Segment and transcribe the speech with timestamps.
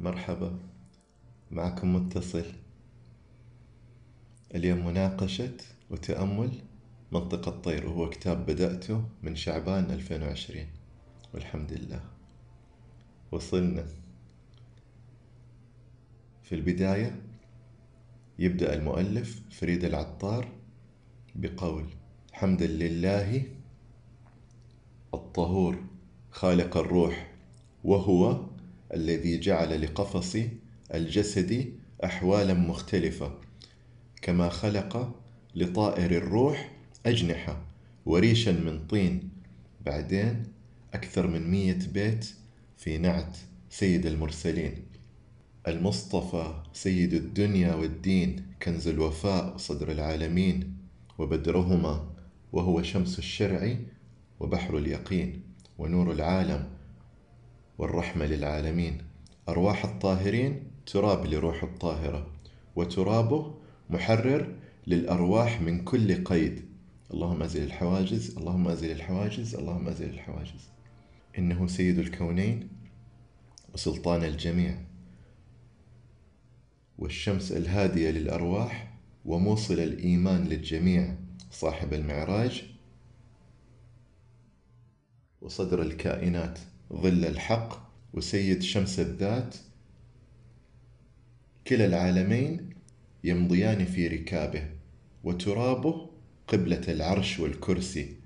[0.00, 0.58] مرحبا
[1.50, 2.44] معكم متصل.
[4.54, 5.56] اليوم مناقشة
[5.90, 6.50] وتأمل
[7.12, 10.66] منطقة طير وهو كتاب بدأته من شعبان 2020
[11.34, 12.00] والحمد لله.
[13.32, 13.86] وصلنا.
[16.42, 17.22] في البداية
[18.38, 20.48] يبدأ المؤلف فريد العطار
[21.34, 21.86] بقول
[22.32, 23.42] حمدا لله
[25.14, 25.84] الطهور
[26.30, 27.32] خالق الروح
[27.84, 28.47] وهو
[28.94, 30.36] الذي جعل لقفص
[30.94, 31.72] الجسد
[32.04, 33.34] أحوالا مختلفة
[34.22, 35.20] كما خلق
[35.54, 36.72] لطائر الروح
[37.06, 37.64] أجنحة
[38.06, 39.28] وريشا من طين.
[39.86, 40.42] بعدين
[40.94, 42.28] أكثر من ميه بيت
[42.76, 43.36] في نعت
[43.70, 44.74] سيد المرسلين.
[45.68, 50.76] المصطفى سيد الدنيا والدين كنز الوفاء صدر العالمين
[51.18, 52.10] وبدرهما
[52.52, 53.76] وهو شمس الشرع
[54.40, 55.42] وبحر اليقين
[55.78, 56.77] ونور العالم.
[57.78, 58.98] والرحمة للعالمين.
[59.48, 62.26] أرواح الطاهرين تراب لروح الطاهرة
[62.76, 63.54] وترابه
[63.90, 64.54] محرر
[64.86, 66.68] للأرواح من كل قيد.
[67.14, 70.68] اللهم أزل الحواجز اللهم أزل الحواجز اللهم أزل الحواجز.
[71.38, 72.68] إنه سيد الكونين
[73.74, 74.78] وسلطان الجميع.
[76.98, 81.14] والشمس الهادية للأرواح وموصل الإيمان للجميع.
[81.50, 82.64] صاحب المعراج
[85.40, 86.58] وصدر الكائنات.
[86.92, 89.54] ظل الحق وسيد شمس الذات
[91.66, 92.70] كلا العالمين
[93.24, 94.62] يمضيان في ركابه
[95.24, 96.10] وترابه
[96.48, 98.16] قبلة العرش والكرسي.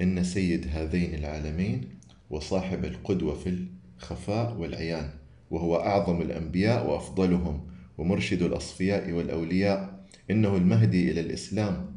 [0.00, 1.88] إن سيد هذين العالمين
[2.30, 3.66] وصاحب القدوة في
[3.98, 5.10] الخفاء والعيان
[5.50, 10.06] وهو أعظم الأنبياء وأفضلهم ومرشد الأصفياء والأولياء.
[10.30, 11.96] إنه المهدي إلى الإسلام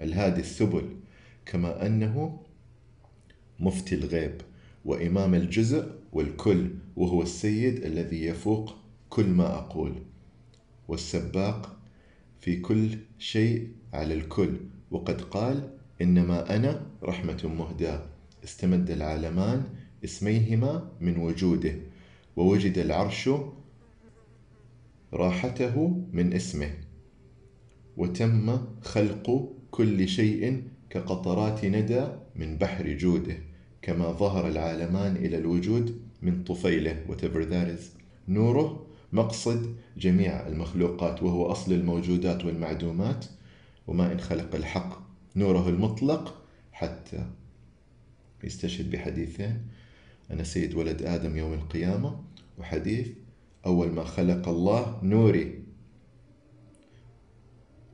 [0.00, 0.96] الهادي السبل
[1.46, 2.42] كما أنه
[3.60, 4.49] مفتي الغيب.
[4.84, 8.76] وإمام الجزء والكل وهو السيد الذي يفوق
[9.08, 9.92] كل ما أقول.
[10.88, 11.76] والسباق
[12.40, 14.56] في كل شيء على الكل.
[14.90, 15.70] وقد قال
[16.02, 18.02] إنما أنا رحمة مهداة.
[18.44, 19.64] استمد العالمان
[20.04, 21.74] اسميهما من وجوده
[22.36, 23.30] ووجد العرش
[25.12, 26.70] راحته من اسمه.
[27.96, 33.49] وتم خلق كل شيء كقطرات ندى من بحر جوده.
[33.82, 41.46] كما ظهر العالمان إلى الوجود من طفيله whatever that is نوره مقصد جميع المخلوقات وهو
[41.52, 43.24] أصل الموجودات والمعدومات
[43.86, 45.00] وما إن خلق الحق.
[45.36, 46.42] نوره المطلق
[46.72, 47.26] حتى
[48.44, 49.62] يستشهد بحديثين
[50.30, 52.20] أنا سيد ولد آدم يوم القيامة
[52.58, 53.08] وحديث
[53.66, 55.62] أول ما خلق الله نوري.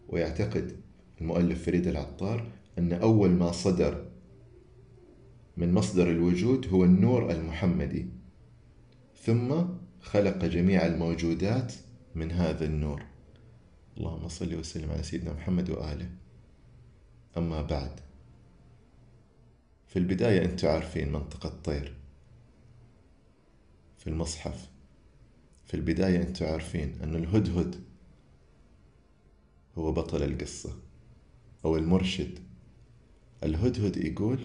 [0.08, 0.76] ويعتقد
[1.20, 2.47] المؤلف فريد العطار
[2.78, 4.05] أن أول ما صدر
[5.56, 8.06] من مصدر الوجود هو النور المحمدي.
[9.22, 9.64] ثم
[10.00, 11.72] خلق جميع الموجودات
[12.14, 13.02] من هذا النور.
[13.96, 16.10] اللهم صل وسلم على سيدنا محمد وآله.
[17.36, 18.00] أما بعد
[19.86, 21.96] في البداية أنتم عارفين منطقة طير
[23.98, 24.70] في المصحف
[25.66, 27.74] في البداية أنتم عارفين أن الهدهد
[29.78, 30.76] هو بطل القصة
[31.64, 32.38] أو المرشد.
[33.42, 34.38] الهدهد يقول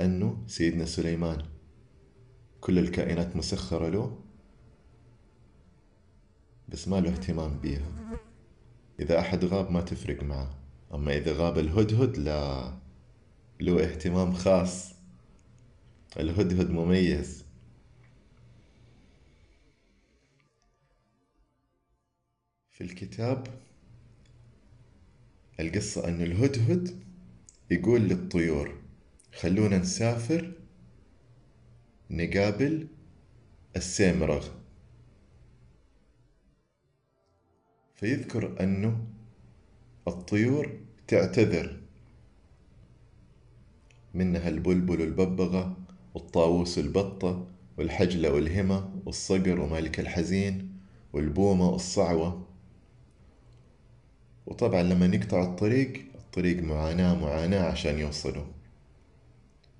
[0.00, 1.42] أنه سيدنا سليمان
[2.60, 4.20] كل الكائنات مسخرة له
[6.68, 8.18] بس ما له اهتمام بيها.
[9.00, 10.58] إذا أحد غاب ما تفرق معه.
[10.94, 12.78] أما إذا غاب الهدهد لا.
[13.60, 14.94] له اهتمام خاص.
[16.16, 17.44] الهدهد مميز.
[22.70, 23.46] في الكتاب
[25.60, 27.02] القصة أن الهدهد
[27.70, 28.85] يقول للطيور
[29.40, 30.52] خلونا نسافر
[32.10, 32.86] نقابل
[33.76, 34.48] السيمرغ.
[37.94, 39.04] فيذكر أنه
[40.08, 41.80] الطيور تعتذر
[44.14, 45.76] منها البلبل الببغة
[46.14, 47.46] والطاووس البطة
[47.78, 50.78] والحجلة والهمة والصقر ومالك الحزين
[51.12, 52.46] والبومة والصعوة.
[54.46, 58.55] وطبعا لما يقطع الطريق الطريق معاناة معاناة عشان يوصلوا.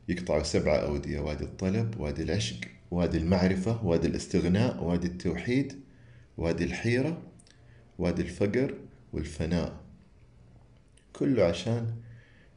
[0.08, 2.60] يقطعوا سبعة أودية وادي الطلب وادي العشق
[2.90, 5.80] وادي المعرفة وادي الاستغناء وادي التوحيد
[6.36, 7.22] وادي الحيرة
[7.98, 8.74] وادي الفقر
[9.12, 9.80] والفناء.
[11.12, 11.96] كله عشان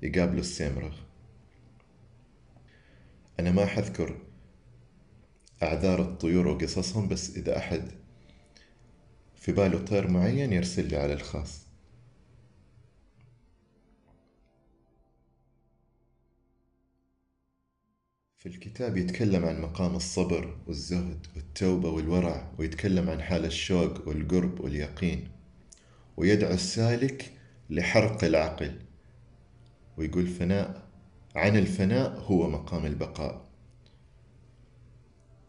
[0.01, 0.95] يقابلوا السيمرغ.
[3.39, 4.17] أنا ما حذكر
[5.63, 7.91] أعذار الطيور وقصصهم بس إذا أحد
[9.35, 11.68] في باله طير معين يرسل لي على الخاص.
[18.39, 25.27] في الكتاب يتكلم عن مقام الصبر والزهد والتوبة والورع ويتكلم عن حال الشوق والقرب واليقين.
[26.17, 27.33] ويدعو السالك
[27.69, 28.79] لحرق العقل
[29.97, 30.87] ويقول فناء
[31.35, 33.45] عن الفناء هو مقام البقاء.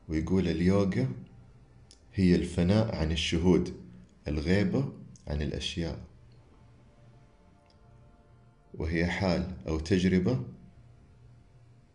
[0.08, 1.08] ويقول اليوغا
[2.14, 3.74] هي الفناء عن الشهود
[4.28, 4.92] الغيبة
[5.28, 5.98] عن الأشياء.
[8.74, 10.44] وهي حال أو تجربة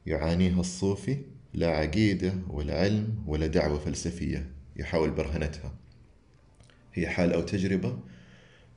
[0.06, 1.18] يعانيها الصوفي
[1.54, 5.74] لا عقيدة ولا علم ولا دعوة فلسفية يحاول برهنتها.
[6.94, 8.00] هي حال أو تجربة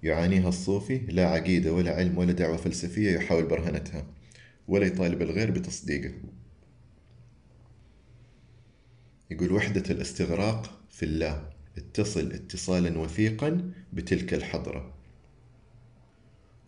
[0.03, 4.07] يعانيها الصوفي لا عقيدة ولا علم ولا دعوة فلسفية يحاول برهنتها
[4.69, 6.15] ولا يطالب الغير بتصديقه.
[9.31, 14.95] يقول وحدة الاستغراق في الله اتصل اتصالا وثيقا بتلك الحضرة.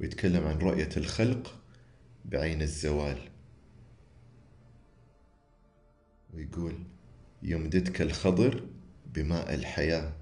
[0.01, 1.63] ويتكلم عن رؤية الخلق
[2.25, 3.19] بعين الزوال.
[6.35, 6.75] ويقول
[7.43, 8.65] يمددك الخضر
[9.15, 10.13] بماء الحياة.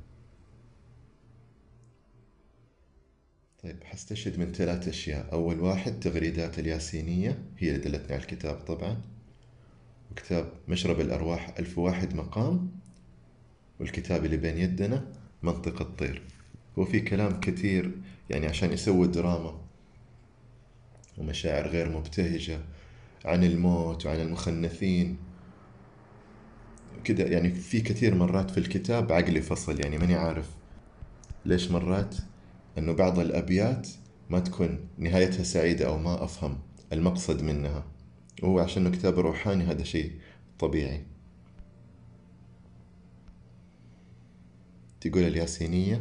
[3.63, 5.33] طيب حستشهد من ثلاث أشياء.
[5.33, 9.03] أول واحد تغريدات الياسينية هي اللي دلتني على الكتاب طبعا.
[10.11, 12.71] وكتاب مشرب الأرواح ألف واحد مقام.
[13.81, 15.13] والكتاب اللي بين يدنا
[15.43, 16.23] منطق الطير.
[16.79, 17.91] هو في كلام كثير
[18.31, 19.61] يعني عشان يسوي دراما
[21.19, 22.61] ومشاعر غير مبتهجة
[23.25, 25.17] عن الموت وعن المخنثين.
[27.05, 30.47] كده يعني في كثير مرات في الكتاب عقلي فصل يعني ماني عارف
[31.45, 32.17] ليش مرات
[32.79, 33.89] إنه بعض الأبيات
[34.31, 36.59] ما تكون نهايتها سعيدة أو ما أفهم
[36.93, 37.85] المقصد منها.
[38.43, 40.13] وهو عشان كتاب روحاني هذا شيء
[40.59, 41.03] طبيعي.
[45.01, 46.01] تقول الياسينية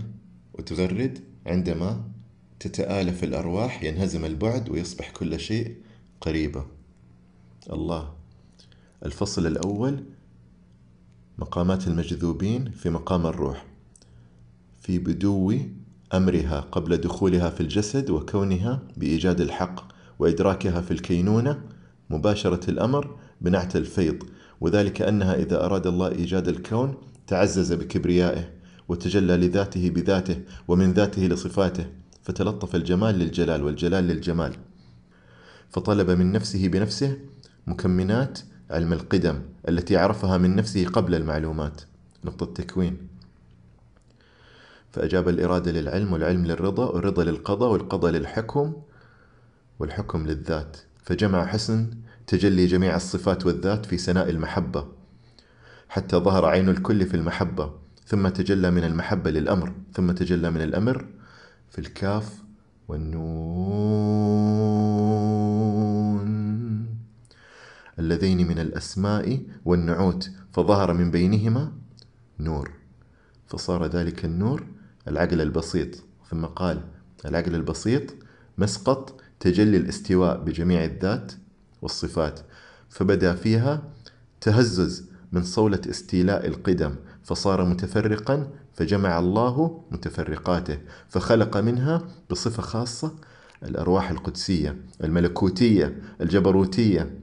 [0.53, 2.11] وتغرد عندما
[2.59, 5.75] تتآلف الأرواح ينهزم البعد ويصبح كل شيء
[6.21, 6.65] قريبة.
[7.69, 8.13] الله.
[9.05, 10.03] الفصل الأول
[11.39, 13.65] مقامات المجذوبين في مقام الروح
[14.81, 15.53] في بدو
[16.13, 19.87] أمرها قبل دخولها في الجسد وكونها بإيجاد الحق
[20.19, 21.61] وإدراكها في الكينونة
[22.09, 24.23] مباشرة الأمر بنعت الفيض
[24.61, 26.97] وذلك أنها إذا أراد الله إيجاد الكون
[27.27, 28.49] تعزز بكبريائه
[28.87, 31.85] وتجلى لذاته بذاته ومن ذاته لصفاته
[32.23, 34.53] فتلطف الجمال للجلال والجلال للجمال.
[35.69, 37.17] فطلب من نفسه بنفسه
[37.67, 38.39] مكمنات
[38.71, 41.81] علم القدم التي عرفها من نفسه قبل المعلومات.
[42.25, 42.97] نقطة تكوين.
[44.91, 48.73] فأجاب الإرادة للعلم والعلم للرضا والرضا للقضاء والقضاء للحكم
[49.79, 50.77] والحكم للذات.
[51.03, 51.89] فجمع حسن
[52.27, 54.87] تجلي جميع الصفات والذات في سناء المحبة
[55.89, 57.73] حتى ظهر عين الكل في المحبة
[58.05, 61.05] ثم تجلى من المحبة للأمر ثم تجلى من الأمر
[61.69, 62.43] في الكاف
[62.87, 63.37] والنون.
[67.99, 71.71] اللذين من الأسماء والنعوت فظهر من بينهما
[72.39, 72.71] نور.
[73.47, 74.65] فصار ذلك النور
[75.07, 76.03] العقل البسيط.
[76.29, 76.81] ثم قال
[77.25, 78.03] العقل البسيط
[78.57, 81.31] مسقط تجلي الاستواء بجميع الذات
[81.81, 82.39] والصفات
[82.89, 83.83] فبدا فيها
[84.41, 93.15] تهزز من صولة استيلاء القدم فصار متفرقا فجمع الله متفرقاته فخلق منها بصفة خاصة
[93.63, 97.19] الأرواح القدسية الملكوتية الجبروتية.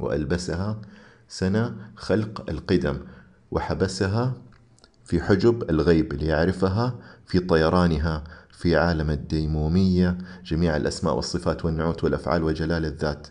[0.00, 0.80] وألبسها
[1.28, 2.98] سنة خلق القدم
[3.50, 4.34] وحبسها
[5.04, 6.94] في حجب الغيب ليعرفها
[7.26, 13.28] في طيرانها في عالم الديمومية جميع الأسماء والصفات والنعوت والأفعال وجلال الذات.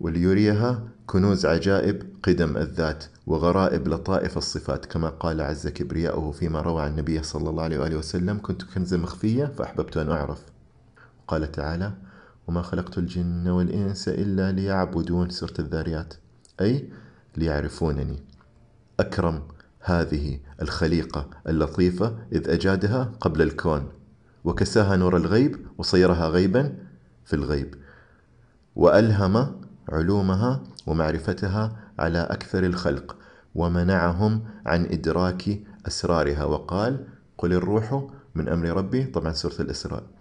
[0.00, 6.90] وليريها كنوز عجائب قدم الذات وغرائب لطائف الصفات كما قال عز كبرياؤه فيما روى عن
[6.90, 10.42] النبي صلى الله عليه وآله وسلم كنت كنزا مخفية فأحببت أن أعرف
[11.28, 11.92] قال تعالى
[12.48, 16.14] وما خلقت الجن والإنس إلا ليعبدون سورة الذاريات.
[16.60, 16.90] أي
[17.36, 18.22] ليعرفونني.
[19.00, 19.42] أكرم
[19.80, 23.88] هذه الخليقة اللطيفة إذ أجادها قبل الكون.
[24.44, 26.76] وكساها نور الغيب وصيرها غيبا
[27.24, 27.74] في الغيب.
[28.76, 33.16] وألهم علومها ومعرفتها على أكثر الخلق
[33.54, 36.44] ومنعهم عن إدراك أسرارها.
[36.44, 37.06] وقال
[37.38, 39.04] قل الروح من أمر ربي.
[39.04, 40.15] طبعا سورة الإسراء.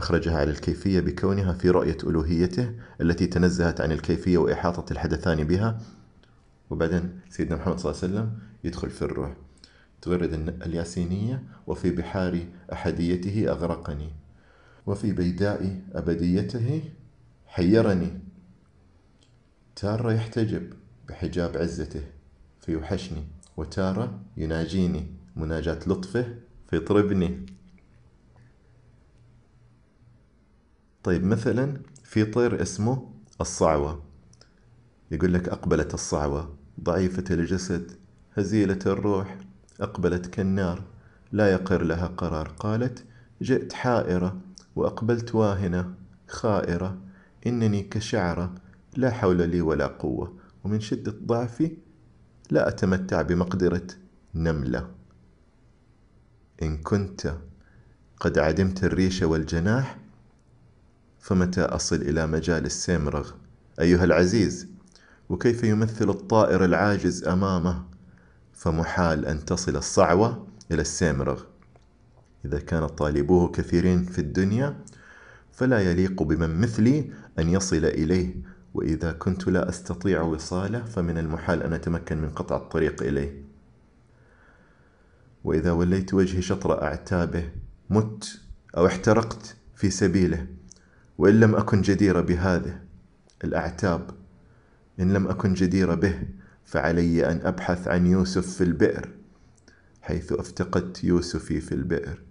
[0.00, 5.80] أخرجها على الكيفية بكونها في رؤية ألوهيته التي تنزهت عن الكيفية وإحاطة الحدثان بها.
[6.70, 9.36] وبعدين سيدنا محمد صلى الله عليه وسلم يدخل في الروح.
[10.02, 14.10] تغرد الياسينية وفي بحار أحديته أغرقني
[14.86, 16.82] وفي بيداء أبديته
[17.46, 18.20] حيرني.
[19.76, 20.72] تارة يحتجب
[21.08, 22.02] بحجاب عزته
[22.60, 23.24] فيوحشني
[23.56, 26.26] وتارة يناجيني مناجاة لطفه
[26.70, 27.46] فيطربني.
[31.04, 34.02] طيب مثلا في طير اسمه الصعوة.
[35.10, 36.56] يقول لك أقبلت الصعوة.
[36.80, 37.92] ضعيفة الجسد
[38.34, 39.38] هزيلة الروح
[39.80, 40.82] أقبلت كالنار.
[41.32, 42.48] لا يقر لها قرار.
[42.48, 43.04] قالت
[43.42, 44.40] جئت حائرة
[44.76, 45.94] وأقبلت واهنة
[46.28, 46.98] خائرة.
[47.46, 48.54] إنني كشعرة
[48.96, 50.36] لا حول لي ولا قوة.
[50.64, 51.76] ومن شدة ضعفي
[52.50, 53.86] لا أتمتع بمقدرة
[54.34, 54.90] نملة.
[56.62, 57.34] إن كنت
[58.20, 59.99] قد عدمت الريش والجناح
[61.20, 63.30] فمتى أصل إلى مجال السيمرغ
[63.80, 64.68] أيها العزيز
[65.28, 67.84] وكيف يمثل الطائر العاجز أمامه؟
[68.52, 71.42] فمحال أن تصل الصعوة إلى السيمرغ
[72.44, 74.76] إذا كان طالبوه كثيرين في الدنيا
[75.52, 78.34] فلا يليق بمن مثلي أن يصل إليه.
[78.74, 83.44] وإذا كنت لا أستطيع وصاله فمن المحال أن أتمكن من قطع الطريق إليه.
[85.44, 87.50] وإذا وليت وجهي شطر أعتابه
[87.90, 88.40] مت
[88.76, 90.46] أو احترقت في سبيله.
[91.20, 92.80] وإن لم أكن جدير بهذه
[93.44, 94.10] الأعتاب
[95.00, 96.22] إن لم أكن جدير به
[96.64, 99.08] فعلي أن أبحث عن يوسف في البئر
[100.02, 102.22] حيث افتقدت يوسفي في البئر.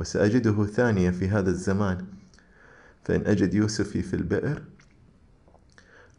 [0.00, 2.06] وسأجده ثانية في هذا الزمان
[3.04, 4.62] فإن أجد يوسفي في البئر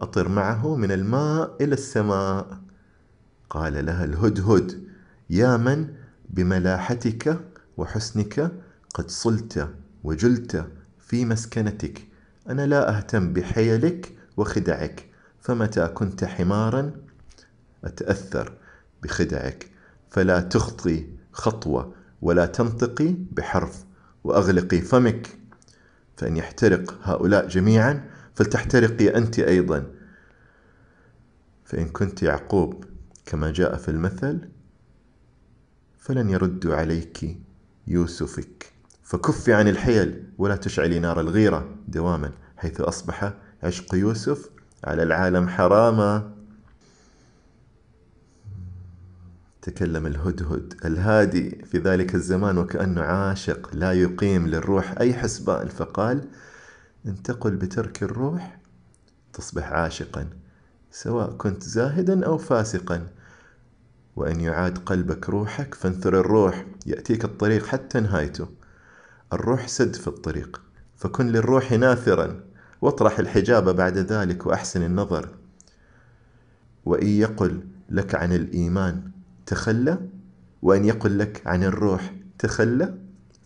[0.02, 2.62] أطر معه من الماء إلى السماء.
[3.50, 4.84] قال لها الهدهد
[5.30, 5.88] يا من
[6.30, 7.40] بملاحتك
[7.78, 8.52] وحسنك
[8.94, 9.70] قد صلت
[10.04, 10.81] وجلت
[11.12, 12.08] في مسكنتك.
[12.50, 15.06] أنا لا أهتم بحيلك وخدعك.
[15.40, 16.92] فمتى كنت حمارا؟
[17.84, 18.54] أتأثر
[19.04, 19.70] بخدعك.
[20.10, 23.86] فلا تخطي خطوة ولا تنطقي بحرف.
[24.24, 25.28] وأغلقي فمك.
[26.18, 29.86] فإن يحترق هؤلاء جميعا فلتحترقي أنت أيضا.
[31.66, 32.86] فإن كنت يعقوب
[33.26, 34.50] كما جاء في المثل
[36.00, 37.38] فلن يرد عليك
[37.88, 38.71] يوسفك.
[39.12, 44.50] فكفي عن الحيل ولا تشعلي نار الغيرة دواما حيث أصبح عشق يوسف
[44.84, 46.34] على العالم حراما.
[49.62, 56.28] تكلم الهدهد الهادي في ذلك الزمان وكأنه عاشق لا يقيم للروح أي حسبان فقال
[57.06, 58.58] إن تقل بترك الروح
[59.34, 60.30] تصبح عاشقا
[60.92, 63.08] سواء كنت زاهدا أو فاسقا.
[64.16, 68.61] وإن يعاد قلبك روحك فانثر الروح يأتيك الطريق حتى نهايته.
[69.34, 70.62] الروح سد في الطريق
[70.96, 72.40] فكن للروح ناثرا
[72.82, 75.30] واطرح الحجاب بعد ذلك وأحسن النظر.
[76.86, 79.12] وإن يقل لك عن الإيمان
[79.46, 79.98] تخلى
[80.62, 82.98] وإن يقل لك عن الروح تخلى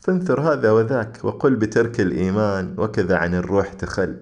[0.01, 4.17] فانثر هذا وذاك وقل بترك الإيمان وكذا عن الروح تخل.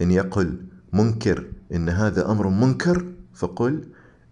[0.00, 0.56] إن يقل
[0.92, 3.88] منكر إن هذا أمر منكر فقل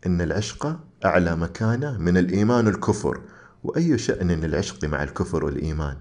[0.06, 3.20] إن العشق أعلى مكانة من الإيمان الكفر.
[3.64, 5.96] وأي شأن للعشق مع الكفر والإيمان؟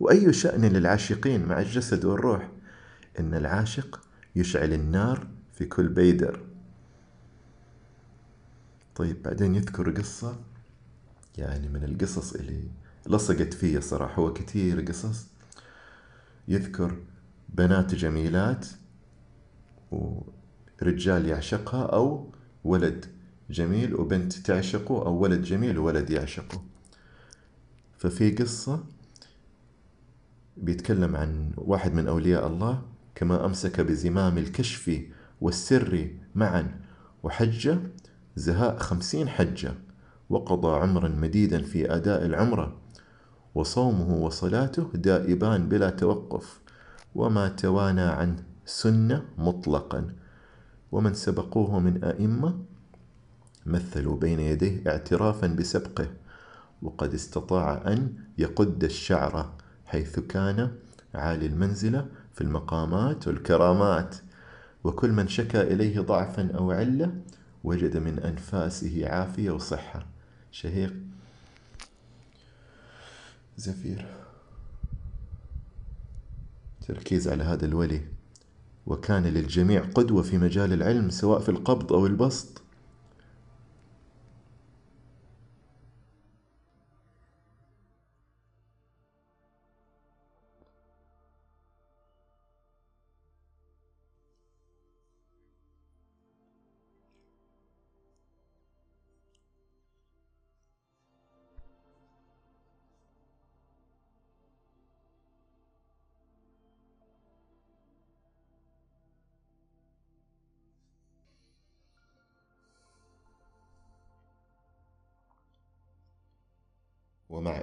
[0.00, 2.50] وأي شأن للعاشقين مع الجسد والروح؟
[3.20, 4.00] إن العاشق
[4.36, 6.40] يشعل النار في كل بيدر.
[8.94, 10.40] طيب بعدين يذكر قصة
[11.38, 12.62] يعني من القصص اللي
[13.06, 14.14] لصقت فيا صراحة.
[14.14, 15.26] هو كثير قصص.
[16.48, 16.96] يذكر
[17.48, 18.66] بنات جميلات
[19.90, 23.06] ورجال يعشقها أو ولد
[23.50, 26.71] جميل وبنت تعشقه أو ولد جميل وولد يعشقه.
[28.02, 28.84] ففي قصة
[30.56, 32.82] بيتكلم عن واحد من أولياء الله
[33.14, 35.02] كما أمسك بزمام الكشف
[35.40, 36.80] والسر معا
[37.22, 37.78] وحج
[38.36, 39.74] زهاء خمسين حجة
[40.30, 42.76] وقضى عمرا مديدا في أداء العمرة
[43.54, 46.60] وصومه وصلاته دائبان بلا توقف
[47.14, 50.14] وما توانى عن سنة مطلقا.
[50.92, 52.58] ومن سبقوه من أئمة
[53.66, 56.21] مثلوا بين يديه اعترافا بسبقه.
[56.82, 59.52] وقد استطاع أن يقد الشعر
[59.86, 60.70] حيث كان
[61.14, 64.16] عالي المنزلة في المقامات والكرامات.
[64.84, 67.12] وكل من شكا إليه ضعفا أو علة
[67.64, 70.06] وجد من أنفاسه عافية وصحة.
[70.50, 70.94] شهيق.
[73.56, 74.06] زفير.
[76.88, 78.00] تركيز على هذا الولي.
[78.86, 82.61] وكان للجميع قدوة في مجال العلم سواء في القبض أو البسط.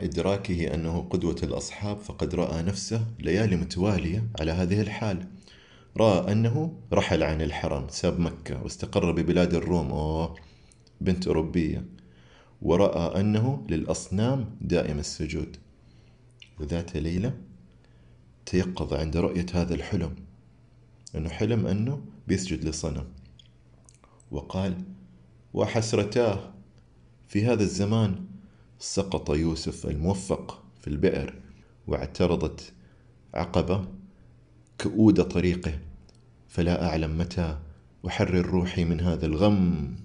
[0.03, 5.27] إدراكه أنه قدوة الأصحاب فقد رأى نفسه ليالي متوالية على هذه الحال.
[5.97, 10.35] رأى أنه رحل عن الحرم ساب مكة واستقر ببلاد الروم أوه
[11.01, 11.85] بنت أوروبية.
[12.61, 15.57] ورأى أنه للأصنام دائم السجود.
[16.59, 17.33] وذات ليلة
[18.45, 20.15] تيقظ عند رؤية هذا الحلم
[21.15, 23.05] أنه حلم أنه بيسجد لصنم.
[24.31, 24.83] وقال
[25.53, 26.53] وحسرتاه
[27.27, 28.28] في هذا الزمان
[28.81, 31.33] سقط يوسف الموفق في البئر
[31.87, 32.73] واعترضت
[33.33, 33.85] عقبة
[34.81, 35.79] كؤود طريقه
[36.47, 37.59] فلا أعلم متى
[38.07, 39.95] أحرر روحي من هذا الغم.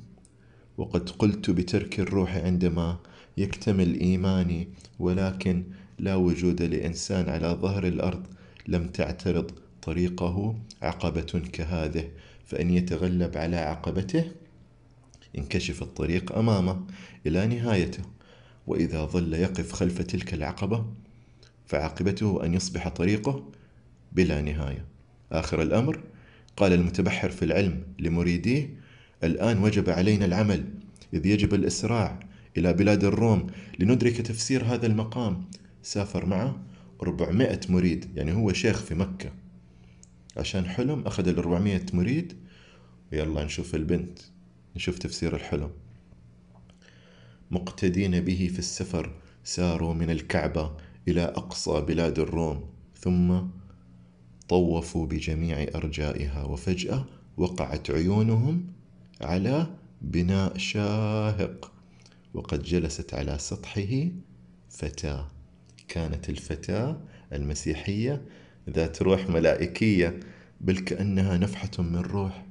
[0.78, 2.98] وقد قلت بترك الروح عندما
[3.36, 5.64] يكتمل إيماني ولكن
[5.98, 8.26] لا وجود لإنسان على ظهر الأرض
[8.68, 9.50] لم تعترض
[9.82, 10.58] طريقه.
[10.82, 12.10] عقبة كهذه
[12.44, 14.24] فإن يتغلب على عقبته
[15.34, 16.86] ينكشف الطريق أمامه
[17.26, 18.13] إلى نهايته.
[18.66, 20.86] وإذا ظل يقف خلف تلك العقبة
[21.66, 23.44] فعاقبته أن يصبح طريقه
[24.12, 24.84] بلا نهاية.
[25.32, 26.02] آخر الأمر
[26.56, 28.70] قال المتبحر في العلم لمريديه
[29.24, 30.64] الآن وجب علينا العمل
[31.14, 32.20] إذ يجب الإسراع
[32.56, 33.46] إلى بلاد الروم
[33.78, 35.44] لندرك تفسير هذا المقام.
[35.82, 36.60] سافر معه
[37.02, 39.32] 400 مريد يعني هو شيخ في مكة.
[40.36, 42.32] عشان حلم أخذ ال 400 مريد.
[43.12, 44.18] ويلا نشوف البنت
[44.76, 45.70] نشوف تفسير الحلم.
[47.54, 49.12] مقتدين به في السفر
[49.44, 50.76] ساروا من الكعبة
[51.08, 52.64] إلى أقصى بلاد الروم
[52.98, 53.40] ثم
[54.48, 57.04] طوفوا بجميع أرجائها وفجأة
[57.36, 58.66] وقعت عيونهم
[59.20, 59.66] على
[60.02, 61.72] بناء شاهق
[62.34, 64.08] وقد جلست على سطحه
[64.70, 65.30] فتاة.
[65.88, 67.00] كانت الفتاة
[67.32, 68.22] المسيحية
[68.70, 70.20] ذات روح ملائكية
[70.60, 72.43] بل كأنها نفحة من روح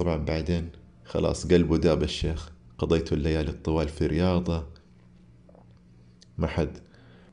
[0.00, 0.68] طبعا بعدين
[1.04, 2.50] خلاص قلبه داب الشيخ.
[2.78, 4.66] قضيت الليالي الطوال في رياضة.
[6.38, 6.78] ما حد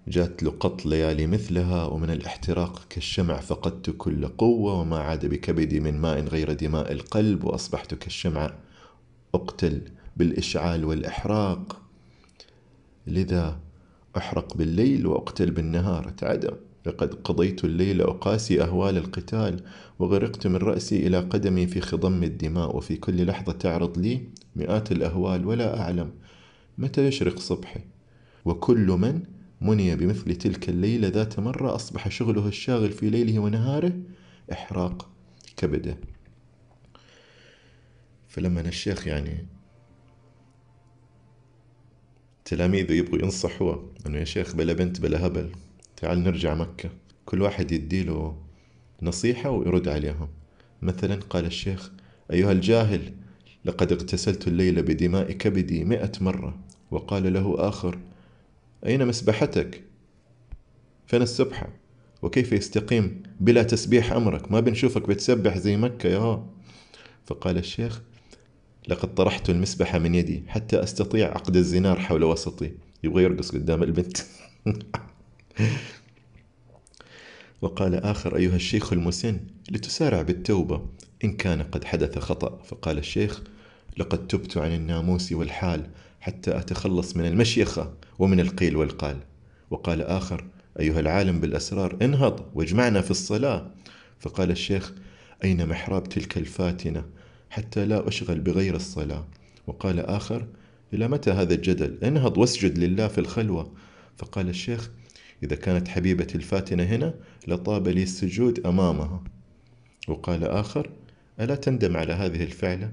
[0.08, 6.02] جات له قط ليالي مثلها ومن الاحتراق كالشمع فقدت كل قوة وما عاد بكبدي من
[6.02, 8.54] ماء غير دماء القلب وأصبحت كالشمع
[9.36, 9.82] أقتل
[10.18, 11.82] بالإشعال والإحراق.
[13.08, 13.60] لذا
[14.18, 16.10] أحرق بالليل وأقتل بالنهار.
[16.10, 16.56] تعدم.
[16.88, 19.64] لقد قضيت الليل أقاسي أهوال القتال
[20.00, 24.22] وغرقت من رأسي إلى قدمي في خضم الدماء وفي كل لحظة تعرض لي
[24.56, 26.12] مئات الأهوال ولا أعلم
[26.78, 27.80] متى يشرق صبحي.
[28.46, 29.24] وكل من
[29.62, 33.94] مني بمثل تلك الليلة ذات مرة أصبح شغله الشاغل في ليله ونهاره
[34.52, 35.10] إحراق
[35.58, 35.98] كبده.
[38.28, 39.46] فلما الشيخ يعني
[42.46, 45.52] تلاميذه يبغوا ينصحوه أنه يا شيخ بلا بنت بلا هبل
[45.98, 46.90] تعال نرجع مكة.
[47.26, 48.38] كل واحد يديله
[49.02, 50.28] نصيحة ويرد عليهم.
[50.82, 51.92] مثلا قال الشيخ
[52.32, 53.14] أيها الجاهل
[53.66, 56.60] لقد اغتسلت الليلة بدماء كبدي مئة مرة.
[56.92, 57.98] وقال له آخر
[58.86, 59.84] أين مسبحتك؟
[61.08, 61.70] فين السبحة؟
[62.22, 66.46] وكيف يستقيم بلا تسبيح أمرك؟ ما بنشوفك بتسبح زي مكة يا.
[67.26, 68.02] فقال الشيخ
[68.88, 72.72] لقد طرحت المسبحة من يدي حتى أستطيع عقد الزنار حول وسطي.
[73.04, 74.18] يبغى يرقص قدام البنت.
[77.62, 79.40] وقال آخر أيها الشيخ المسن
[79.72, 80.86] لتسارع بالتوبة
[81.24, 82.64] إن كان قد حدث خطأ.
[82.64, 83.42] فقال الشيخ
[83.98, 85.90] لقد تبت عن الناموس والحال
[86.20, 89.18] حتى أتخلص من المشيخة ومن القيل والقال.
[89.70, 90.46] وقال آخر
[90.80, 93.72] أيها العالم بالأسرار انهض واجمعنا في الصلاة.
[94.20, 94.94] فقال الشيخ
[95.44, 97.06] أين محراب تلك الفاتنة
[97.50, 99.28] حتى لا أشغل بغير الصلاة؟
[99.68, 100.48] وقال آخر
[100.94, 103.74] إلى متى هذا الجدل؟ انهض واسجد لله في الخلوة.
[104.18, 104.92] فقال الشيخ
[105.44, 107.14] إذا كانت حبيبتي الفاتنة هنا
[107.48, 109.24] لطاب لي السجود أمامها.
[110.08, 110.90] وقال آخر
[111.40, 112.92] ألا تندم على هذه الفعلة؟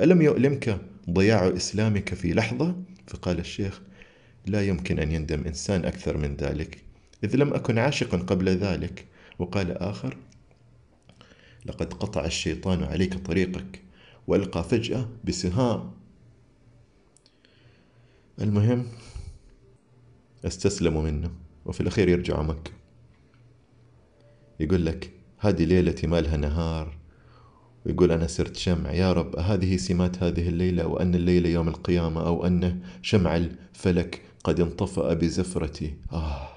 [0.00, 3.80] ألم يؤلمك ضياع إسلامك في لحظة؟ فقال الشيخ
[4.46, 6.82] لا يمكن أن يندم إنسان أكثر من ذلك
[7.24, 9.04] إذ لم أكن عاشقا قبل ذلك.
[9.38, 10.16] وقال آخر
[11.66, 13.82] لقد قطع الشيطان عليك طريقك
[14.26, 15.92] وألقى فجأة بسهام.
[18.40, 18.86] المهم
[20.44, 21.30] استسلموا منه
[21.66, 22.70] وفي الأخير يرجعوا مكة.
[24.60, 26.96] يقول لك هذه ليلتي ما لها نهار.
[27.86, 28.92] ويقول أنا صرت شمع.
[28.92, 34.60] يا رب هذه سمات هذه الليلة وأن الليلة يوم القيامة أو أن شمع الفلك قد
[34.60, 35.94] انطفأ بزفرتي.
[36.12, 36.48] آه.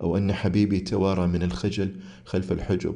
[0.00, 2.94] أو أن حبيبي توارى من الخجل خلف الحجب.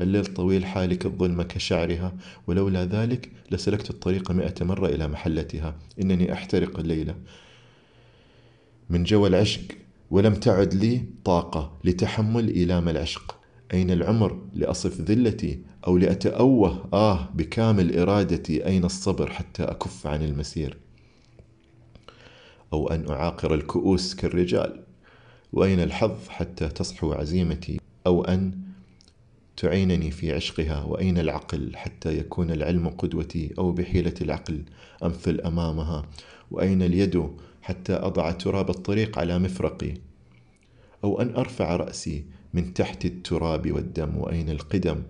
[0.00, 2.12] الليل طويل حالك الظلمة كشعرها
[2.46, 5.76] ولولا ذلك لسلكت الطريق مئة مرة إلى محلتها.
[6.02, 7.14] إنني أحترق الليلة.
[8.90, 9.62] من جو العشق
[10.14, 13.36] ولم تعد لي طاقة لتحمل إيلام العشق.
[13.72, 20.76] أين العمر لأصف ذلتي أو لأتأوه؟ آه بكامل إرادتي أين الصبر حتى أكف عن المسير؟
[22.72, 24.84] أو أن أعاقر الكؤوس كالرجال.
[25.52, 28.58] وأين الحظ حتى تصحو عزيمتي؟ أو أن
[29.56, 34.62] تعينني في عشقها؟ وأين العقل حتى يكون العلم قدوتي؟ أو بحيلة العقل
[35.02, 36.04] أمثل أمامها؟
[36.50, 37.28] وأين اليد
[37.62, 39.94] حتى أضع تراب الطريق على مفرقي؟
[41.04, 45.02] أو أن أرفع رأسي من تحت التراب والدم وأين القدم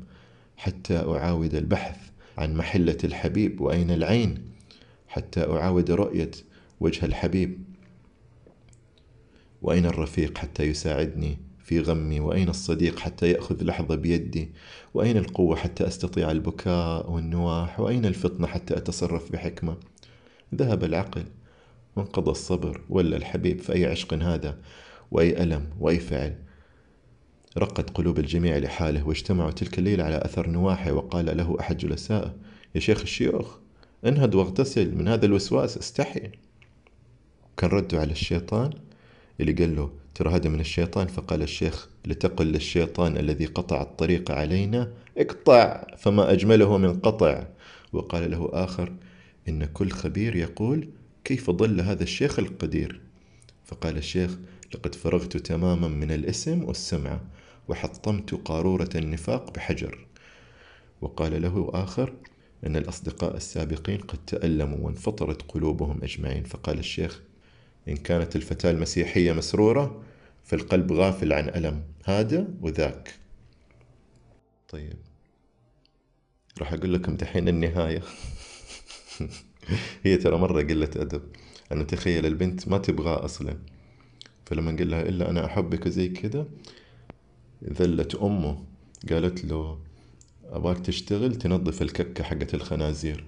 [0.56, 1.96] حتى أعاود البحث
[2.38, 4.42] عن محلة الحبيب؟ وأين العين
[5.08, 6.30] حتى أعاود رؤية
[6.80, 7.64] وجه الحبيب؟
[9.62, 14.52] وأين الرفيق حتى يساعدني في غمي؟ وأين الصديق حتى يأخذ لحظة بيدي؟
[14.94, 19.76] وأين القوة حتى أستطيع البكاء والنواح؟ وأين الفطنة حتى أتصرف بحكمة؟
[20.56, 21.24] ذهب العقل
[21.96, 24.58] وانقضى الصبر ولا الحبيب فأي عشق هذا؟
[25.10, 26.36] وأي ألم وأي فعل؟
[27.58, 32.34] رقت قلوب الجميع لحاله واجتمعوا تلك الليلة على أثر نواحه وقال له أحد جلسائه
[32.74, 33.56] يا شيخ الشيوخ
[34.06, 36.30] انهد واغتسل من هذا الوسواس استحي.
[37.56, 38.70] كان رده على الشيطان
[39.40, 44.92] اللي قال له ترى هذا من الشيطان؟ فقال الشيخ لتقل للشيطان الذي قطع الطريق علينا
[45.18, 47.46] اقطع فما أجمله من قطع.
[47.92, 48.92] وقال له آخر
[49.48, 50.88] إن كل خبير يقول
[51.24, 53.00] كيف ضل هذا الشيخ القدير؟
[53.64, 54.38] فقال الشيخ
[54.74, 57.20] لقد فرغت تماما من الاسم والسمعة
[57.68, 60.06] وحطمت قارورة النفاق بحجر.
[61.00, 62.14] وقال له آخر
[62.66, 66.44] أن الأصدقاء السابقين قد تألموا وانفطرت قلوبهم أجمعين.
[66.44, 67.20] فقال الشيخ
[67.88, 70.02] إن كانت الفتاة المسيحية مسرورة
[70.44, 73.14] فالقلب غافل عن ألم هذا وذاك.
[74.68, 74.96] طيب
[76.58, 78.02] راح أقول لكم دحين النهاية.
[80.04, 81.22] هي ترى مرة قلة أدب
[81.72, 83.58] أنا تخيل البنت ما تبغاه أصلا.
[84.46, 86.46] فلما قال لها إلا أنا أحبك زي كذا
[87.64, 88.64] ذلت أمه
[89.10, 89.78] قالت له
[90.44, 93.24] أباك تشتغل تنظف الككة حقت الخنازير.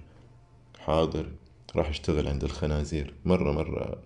[0.79, 1.31] حاضر
[1.75, 3.13] راح أشتغل عند الخنازير.
[3.25, 4.01] مرة مرة.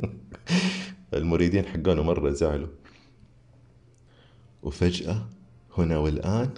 [1.14, 2.68] المريدين حقونه مرة زعلوا.
[4.62, 5.26] وفجأة
[5.78, 6.50] هنا والآن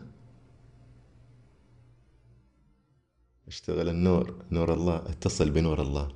[3.49, 6.09] اشتغل النور نور الله اتصل بنور الله.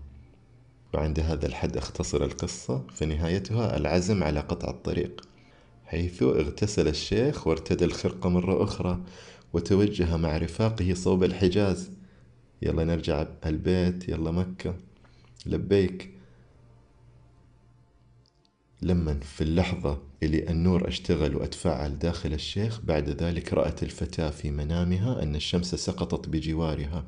[0.95, 5.29] وعند هذا الحد اختصر القصة فنهايتها العزم على قطع الطريق
[5.85, 9.01] حيث اغتسل الشيخ وارتدى الخرقة مرة أخرى
[9.53, 11.91] وتوجه مع رفاقه صوب الحجاز.
[12.63, 14.75] يلا نرجع البيت يلا مكة
[15.47, 16.16] لبيك.
[18.87, 25.23] لما في اللحظة اللي النور أشتغل وأتفاعل داخل الشيخ بعد ذلك رأت الفتاة في منامها
[25.23, 27.05] أن الشمس سقطت بجوارها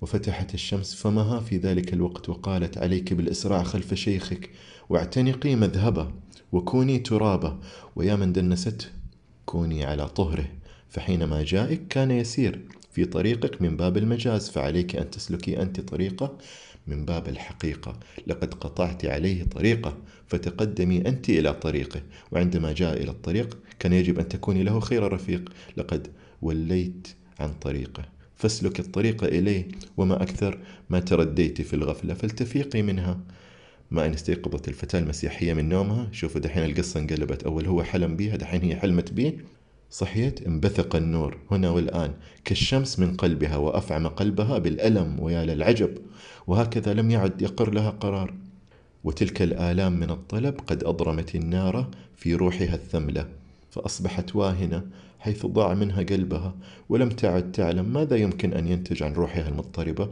[0.00, 4.50] وفتحت الشمس فمها في ذلك الوقت وقالت عليك بالإسراع خلف شيخك
[4.88, 6.12] واعتنقي مذهبه
[6.52, 7.56] وكوني ترابه
[7.96, 8.86] ويا من دنسته
[9.46, 10.46] كوني على طهره
[10.88, 16.38] فحينما جائك كان يسير في طريقك من باب المجاز فعليك أن تسلكي أنت طريقة
[16.86, 18.00] من باب الحقيقة.
[18.26, 22.02] لقد قطعت عليه طريقة فتقدمي أنت إلى طريقه.
[22.32, 25.52] وعندما جاء إلى الطريق كان يجب أن تكوني له خير رفيق.
[25.76, 26.08] لقد
[26.42, 27.08] وليت
[27.40, 28.04] عن طريقه.
[28.36, 30.58] فاسلك الطريق إليه وما أكثر
[30.90, 33.20] ما ترديت في الغفلة فلتفيقي منها.
[33.90, 37.42] ما إن استيقظت الفتاة المسيحية من نومها شوفوا دحين القصة انقلبت.
[37.42, 39.36] أول هو حلم بيها دحين هي حلمت بيه.
[39.90, 42.12] صحيت انبثق النور هنا والآن
[42.44, 45.98] كالشمس من قلبها وأفعم قلبها بالألم ويا للعجب.
[46.46, 48.34] وهكذا لم يعد يقر لها قرار.
[49.04, 53.28] وتلك الآلام من الطلب قد أضرمت النار في روحها الثملة
[53.70, 54.86] فأصبحت واهنة
[55.18, 56.54] حيث ضاع منها قلبها
[56.88, 60.10] ولم تعد تعلم ماذا يمكن أن ينتج عن روحها المضطربة.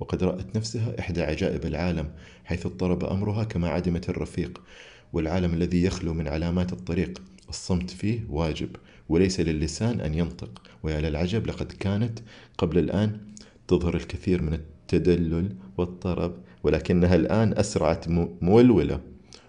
[0.00, 2.10] وقد رأت نفسها إحدى عجائب العالم
[2.44, 4.60] حيث اضطرب أمرها كما عدمت الرفيق.
[5.12, 8.68] والعالم الذي يخلو من علامات الطريق الصمت فيه واجب
[9.08, 10.62] وليس للسان أن ينطق.
[10.82, 12.18] ويا للعجب لقد كانت
[12.58, 13.20] قبل الآن
[13.68, 18.08] تظهر الكثير من التدلل والطرب ولكنها الآن أسرعت
[18.42, 19.00] مولولة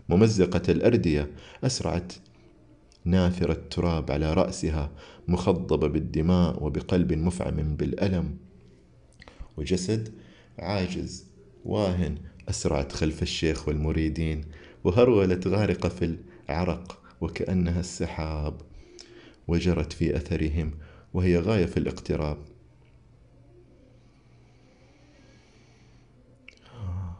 [0.09, 1.31] ممزقة الأردية
[1.63, 2.13] أسرعت
[3.05, 4.91] ناثر التراب على رأسها
[5.27, 8.37] مخضبة بالدماء وبقلب مفعم بالألم.
[9.57, 10.13] وجسد
[10.59, 11.25] عاجز
[11.65, 12.17] واهن
[12.49, 14.45] أسرعت خلف الشيخ والمريدين
[14.83, 16.17] وهرولت غارقة في
[16.49, 18.61] العرق وكأنها السحاب
[19.47, 20.71] وجرت في أثرهم
[21.13, 22.37] وهي غاية في الاقتراب.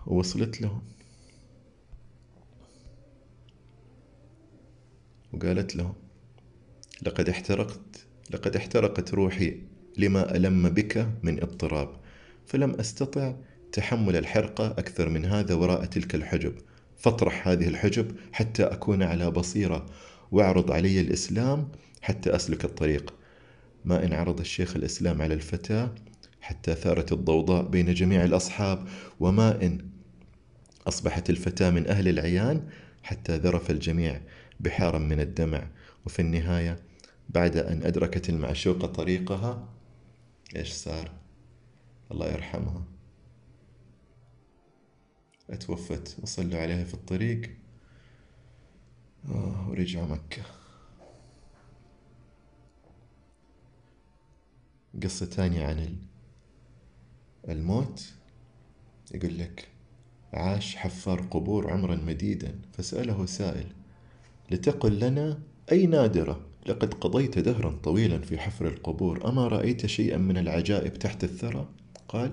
[0.08, 0.82] ووصلت لهم
[5.34, 5.94] وقالت لهم
[7.06, 9.60] لقد احترقت لقد احترقت روحي
[9.98, 11.89] لما ألم بك من اضطراب
[12.46, 13.34] فلم أستطع
[13.72, 16.54] تحمل الحرقة أكثر من هذا وراء تلك الحجب.
[16.98, 19.86] فاطرح هذه الحجب حتى أكون على بصيرة
[20.32, 23.13] وأعرض علي الإسلام حتى أسلك الطريق.
[23.86, 25.96] ما إن عرض الشيخ الإسلام على الفتاة
[26.42, 28.88] حتى ثارت الضوضاء بين جميع الأصحاب
[29.20, 29.93] وما إن
[30.88, 32.69] أصبحت الفتاة من أهل العيان
[33.04, 34.22] حتى ذرف الجميع
[34.60, 35.67] بحارا من الدمع.
[36.06, 36.80] وفي النهاية
[37.30, 39.69] بعد أن أدركت المعشوقة طريقها
[40.56, 41.12] إيش صار؟
[42.12, 42.84] الله يرحمها.
[45.50, 47.58] أتوفت وصلوا عليها في الطريق.
[49.30, 50.41] آه ورجعوا مكة.
[55.04, 55.98] قصة تانية عن
[57.50, 58.13] الموت.
[59.13, 59.73] يقول لك
[60.34, 62.56] عاش حفار قبور عمرا مديدا.
[62.74, 63.67] فسأله سائل
[64.52, 65.39] لتقل لنا
[65.72, 69.30] أي نادرة؟ لقد قضيت دهرا طويلا في حفر القبور.
[69.30, 71.67] أما رأيت شيئا من العجائب تحت الثرى؟
[72.08, 72.32] قال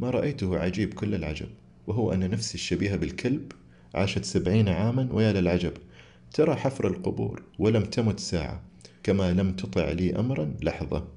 [0.00, 1.48] ما رأيته عجيب كل العجب
[1.86, 3.52] وهو أن نفسي الشبيهة بالكلب
[3.94, 5.72] عاشت سبعين عاما ويا للعجب
[6.32, 8.62] ترى حفر القبور ولم تمت ساعة
[9.02, 11.13] كما لم تطع لي أمرا لحظة.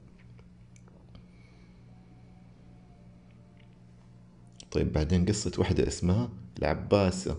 [4.77, 7.37] طيب بعدين قصة وحدة اسمها العباسة.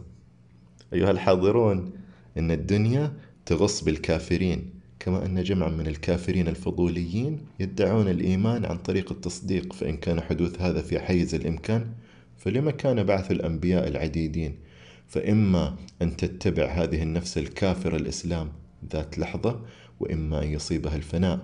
[0.92, 1.92] أيها الحاضرون
[2.38, 3.12] إن الدنيا
[3.46, 4.70] تغص بالكافرين
[5.00, 10.82] كما أن جمعا من الكافرين الفضوليين يدعون الإيمان عن طريق التصديق فإن كان حدوث هذا
[10.82, 11.86] في حيز الإمكان
[12.38, 14.54] فلما كان بعث الأنبياء العديدين.
[15.06, 18.52] فإما أن تتبع هذه النفس الكافرة الإسلام
[18.92, 19.60] ذات لحظة
[20.00, 21.40] وإما أن يصيبها الفناء.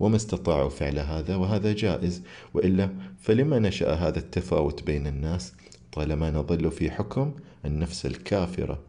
[0.00, 2.22] وما استطاعوا فعل هذا وهذا جائز.
[2.54, 5.52] وإلا فلما نشأ هذا التفاوت بين الناس
[5.92, 8.82] طالما نظل في حكم النفس الكافرة.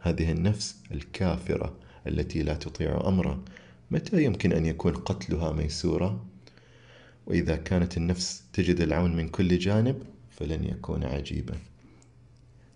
[0.00, 1.74] هذه النفس الكافرة
[2.06, 3.44] التي لا تطيع أمرا
[3.90, 6.24] متى يمكن أن يكون قتلها ميسورا؟
[7.26, 11.54] وإذا كانت النفس تجد العون من كل جانب فلن يكون عجيبا.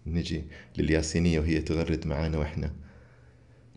[0.06, 0.44] نجي
[0.78, 2.72] للياسينية وهي تغرد معانا وإحنا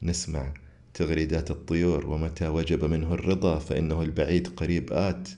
[0.04, 0.54] نسمع
[0.94, 5.30] تغريدات الطيور ومتى وجب منه الرضا فإنه البعيد قريب آت.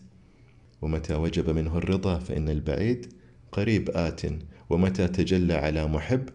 [0.82, 3.14] ومتى وجب منه الرضا فإن البعيد
[3.52, 4.22] قريب آت.
[4.70, 6.30] ومتى تجلى على محب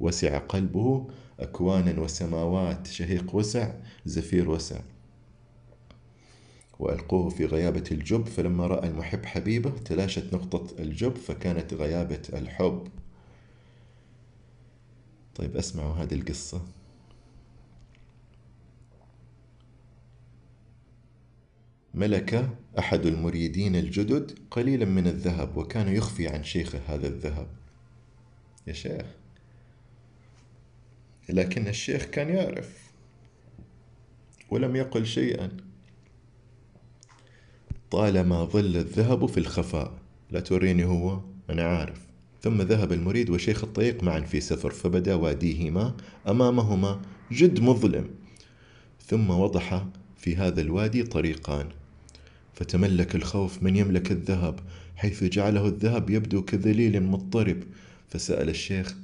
[0.00, 1.06] وسع قلبه
[1.40, 3.74] أكوانا وسماوات شهيق وسع
[4.06, 4.80] زفير وسع.
[6.78, 12.88] وألقوه في غيابة الجب فلما رأى المحب حبيبه تلاشت نقطة الجب فكانت غيابة الحب.
[15.34, 16.60] طيب اسمعوا هذه القصة.
[21.94, 27.46] ملك أحد المريدين الجدد قليلا من الذهب وكان يخفي عن شيخه هذا الذهب.
[28.66, 29.06] يا شيخ.
[31.28, 32.90] لكن الشيخ كان يعرف
[34.50, 35.56] ولم يقل شيئا.
[37.90, 39.98] طالما ظل الذهب في الخفاء
[40.30, 42.06] لا توريني هو أنا عارف.
[42.42, 45.96] ثم ذهب المريد وشيخ الطريق معا في سفر فبدا واديهما
[46.28, 47.02] أمامهما
[47.32, 48.10] جد مظلم.
[49.06, 51.68] ثم وضح في هذا الوادي طريقان.
[52.54, 54.60] فتملك الخوف من يملك الذهب
[54.96, 57.62] حيث جعله الذهب يبدو كذليل مضطرب.
[58.08, 58.94] فسأل الشيخ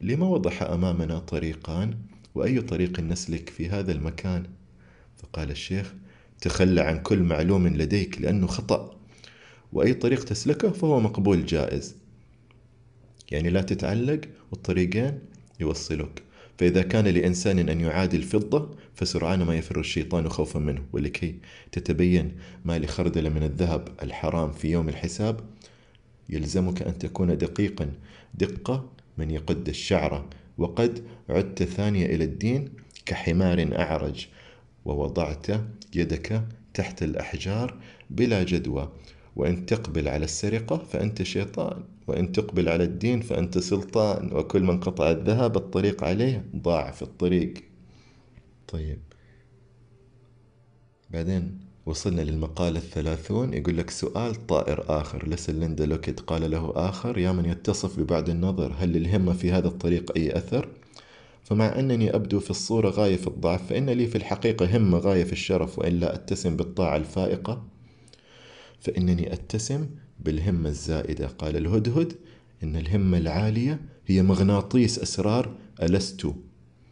[0.00, 1.94] لما وضح أمامنا طريقان؟
[2.34, 4.46] وأي طريق نسلك في هذا المكان؟
[5.16, 5.94] فقال الشيخ
[6.40, 8.96] تخلى عن كل معلوم لديك لأنه خطأ.
[9.72, 11.96] وأي طريق تسلكه فهو مقبول جائز.
[13.32, 15.18] يعني لا تتعلق؟ والطريقين
[15.60, 16.22] يوصلك.
[16.62, 20.82] فإذا كان لإنسان أن يعادي الفضة فسرعان ما يفر الشيطان خوفا منه.
[20.92, 21.34] ولكي
[21.72, 22.32] تتبين
[22.64, 25.40] ما لخردل من الذهب الحرام في يوم الحساب
[26.28, 27.90] يلزمك أن تكون دقيقا.
[28.34, 30.28] دقة من يقد الشعر.
[30.58, 32.68] وقد عدت ثانية إلى الدين
[33.06, 34.26] كحمار أعرج.
[34.84, 35.46] ووضعت
[35.94, 36.42] يدك
[36.74, 37.76] تحت الأحجار
[38.10, 38.92] بلا جدوى.
[39.36, 41.84] وإن تقبل على السرقة فأنت شيطان.
[42.06, 47.54] وإن تقبل على الدين فأنت سلطان وكل من قطع الذهب الطريق عليه ضاع في الطريق.
[48.68, 48.98] طيب.
[51.10, 55.28] بعدين وصلنا للمقالة الثلاثون يقول لك سؤال طائر آخر.
[55.28, 59.68] لسه ليندا لوكيت قال له آخر يا من يتصف ببعد النظر هل للهمة في هذا
[59.68, 60.68] الطريق أي أثر؟
[61.44, 65.32] فمع أنني أبدو في الصورة غاية في الضعف فإن لي في الحقيقة همة غاية في
[65.32, 67.62] الشرف وإن لا أتسم بالطاعة الفائقة
[68.80, 69.86] فإنني أتسم
[70.24, 71.26] بالهمة الزائدة.
[71.26, 72.12] قال الهدهد
[72.62, 76.26] إن الهمة العالية هي مغناطيس أسرار ألست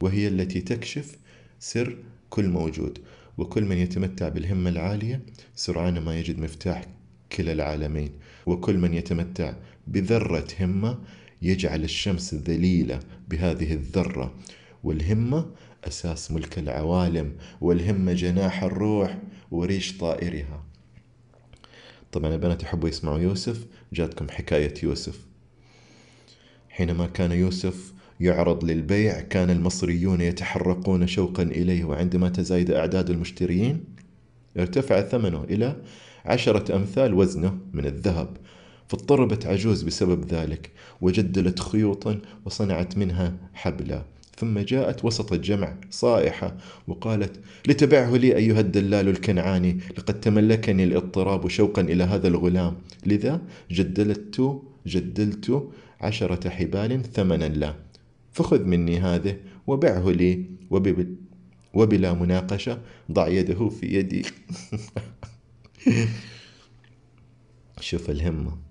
[0.01, 1.17] وهي التي تكشف
[1.59, 1.97] سر
[2.31, 2.99] كل موجود.
[3.39, 5.23] وكل من يتمتع بالهمة العالية
[5.55, 6.87] سرعان ما يجد مفتاح
[7.33, 8.11] كلا العالمين.
[8.47, 9.55] وكل من يتمتع
[9.87, 10.99] بذرة همة
[11.43, 14.35] يجعل الشمس ذليلة بهذه الذرة.
[14.85, 15.47] والهمة
[15.85, 19.19] أساس ملك العوالم والهمة جناح الروح
[19.51, 20.70] وريش طائرها.
[22.13, 25.21] طبعا البنات يحبوا يسمعوا يوسف جاتكم حكاية يوسف.
[26.69, 33.85] حينما كان يوسف يعرض للبيع كان المصريون يتحرقون شوقا إليه وعندما تزايد أعداد المشترين
[34.59, 35.77] ارتفع ثمنه إلى
[36.25, 38.37] عشرة أمثال وزنه من الذهب
[38.89, 40.71] فاضطربت عجوز بسبب ذلك
[41.01, 44.05] وجدلت خيوطا وصنعت منها حبلا
[44.41, 46.57] ثم جاءت وسط الجمع صائحة
[46.89, 52.77] وقالت لتبعه لي أيها الدلال الكنعاني لقد تملكني الاضطراب شوقا إلى هذا الغلام.
[53.07, 55.69] لذا جدلت جدلت
[56.01, 57.75] عشرة حبال ثمنا له.
[58.33, 60.45] فخذ مني هذه وبعه لي
[61.75, 62.79] وبلا مناقشة
[63.13, 64.23] ضع يده في يدي.
[67.81, 68.70] شوف الهمة.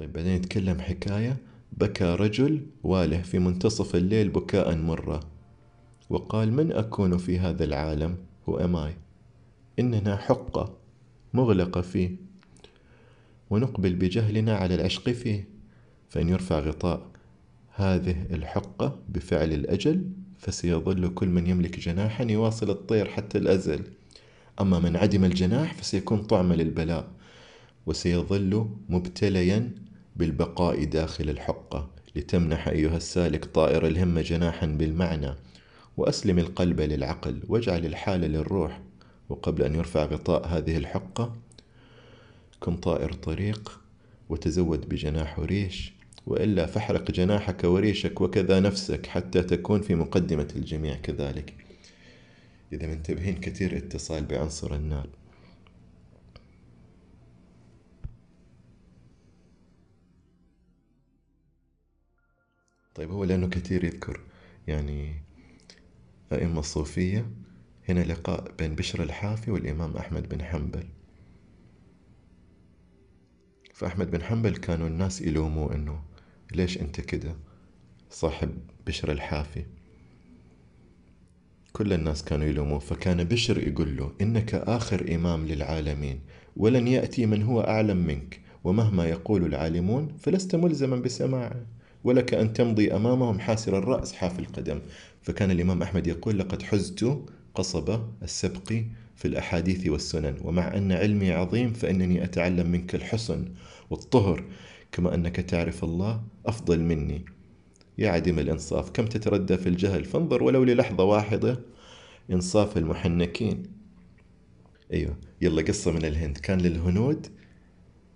[0.00, 1.36] طيب بعدين يتكلم حكاية.
[1.72, 5.20] بكى رجل واله في منتصف الليل بكاء مرة
[6.10, 8.16] وقال من أكون في هذا العالم؟
[8.48, 8.94] هو أماي
[9.78, 10.76] إننا حقة
[11.34, 12.16] مغلقة فيه
[13.50, 15.48] ونقبل بجهلنا على العشق فيه
[16.08, 17.06] فإن يرفع غطاء
[17.74, 23.82] هذه الحقة بفعل الأجل فسيظل كل من يملك جناحا يواصل الطير حتى الأزل.
[24.60, 27.08] أما من عدم الجناح فسيكون طعم للبلاء
[27.86, 29.89] وسيظل مبتليا
[30.20, 35.34] بالبقاء داخل الحقة لتمنح أيها السالك طائر الهمة جناحا بالمعنى
[35.96, 38.80] وأسلم القلب للعقل واجعل الحال للروح.
[39.28, 41.36] وقبل أن يرفع غطاء هذه الحقة
[42.60, 43.80] كن طائر طريق
[44.28, 45.92] وتزود بجناح وريش
[46.26, 51.54] وإلا فاحرق جناحك وريشك وكذا نفسك حتى تكون في مقدمة الجميع كذلك.
[52.72, 55.08] إذا منتبهين كثير اتصال بعنصر النار.
[62.94, 64.20] طيب هو لأنه كثير يذكر
[64.66, 65.22] يعني
[66.32, 67.30] أئمة الصوفية.
[67.88, 70.84] هنا لقاء بين بشر الحافي والإمام أحمد بن حنبل.
[73.74, 76.02] فأحمد بن حنبل كانوا الناس يلوموه إنه
[76.52, 77.36] ليش أنت كده
[78.10, 78.50] صاحب
[78.86, 79.64] بشر الحافي؟
[81.72, 86.20] كل الناس كانوا يلوموه فكان بشر يقول له إنك آخر إمام للعالمين
[86.56, 91.66] ولن يأتي من هو أعلم منك ومهما يقول العالمون فلست ملزما بسماعه.
[92.04, 94.80] ولك أن تمضي أمامهم حاسر الرأس حافي القدم.
[95.22, 97.18] فكان الإمام أحمد يقول لقد حزت
[97.54, 98.72] قصب السبق
[99.16, 103.48] في الأحاديث والسنن ومع أن علمي عظيم فإنني أتعلم منك الحسن
[103.90, 104.44] والطهر
[104.92, 107.24] كما أنك تعرف الله أفضل مني.
[107.98, 111.60] يا عديم الإنصاف كم تتردى في الجهل؟ فانظر ولو للحظة واحدة
[112.32, 113.62] إنصاف المحنكين.
[114.92, 116.38] أيوة يلا قصة من الهند.
[116.38, 117.26] كان للهنود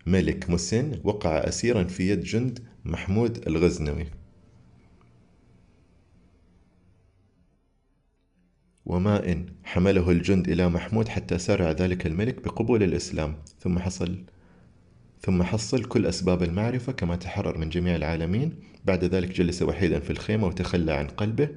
[0.06, 4.06] ملك مسن وقع أسيرا في يد جند محمود الغزنوي.
[8.86, 13.36] وما إن حمله الجند إلى محمود حتى سارع ذلك الملك بقبول الإسلام.
[13.60, 14.24] ثم حصل
[15.20, 18.54] ثم حصل كل أسباب المعرفة كما تحرر من جميع العالمين.
[18.84, 21.48] بعد ذلك جلس وحيدا في الخيمة وتخلى عن قلبه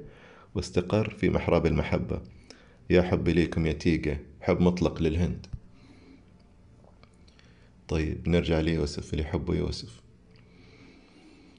[0.56, 2.22] واستقر في محراب المحبة.
[2.90, 5.48] يا حب ليكم يا تيجة حب مطلق للهند.
[7.88, 10.02] طيب نرجع ليوسف اللي يحبه يوسف.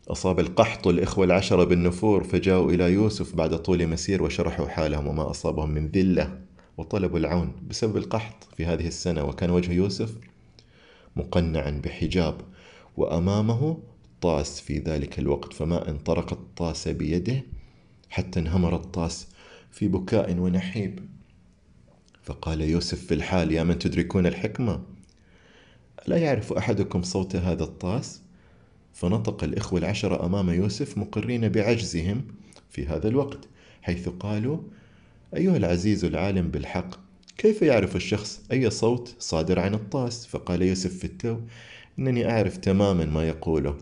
[0.08, 5.70] أصاب القحط الإخوة العشرة بالنفور فجاءوا إلى يوسف بعد طول مسير وشرحوا حالهم وما أصابهم
[5.70, 6.40] من ذلة
[6.76, 9.24] وطلبوا العون بسبب القحط في هذه السنة.
[9.24, 10.14] وكان وجه يوسف
[11.16, 12.40] مقنعا بحجاب
[12.96, 13.78] وأمامه
[14.20, 17.42] طاس في ذلك الوقت فما إن طرق الطاس بيده
[18.10, 19.28] حتى انهمر الطاس
[19.70, 21.08] في بكاء ونحيب.
[22.22, 24.97] فقال يوسف في الحال يا من تدركون الحكمة؟
[26.08, 28.22] لا يعرف أحدكم صوت هذا الطاس؟
[28.92, 32.24] فنطق الإخوة العشرة أمام يوسف مقرين بعجزهم
[32.70, 33.38] في هذا الوقت
[33.82, 34.58] حيث قالوا
[35.36, 36.94] أيها العزيز العالم بالحق
[37.38, 41.36] كيف يعرف الشخص أي صوت صادر عن الطاس؟ فقال يوسف في التو
[41.98, 43.74] إنني أعرف تماما ما يقوله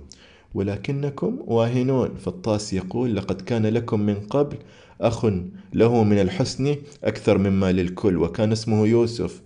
[0.55, 4.57] ولكنكم واهنون فالطاس يقول لقد كان لكم من قبل
[5.01, 5.27] أخ
[5.73, 9.43] له من الحسن أكثر مما للكل وكان اسمه يوسف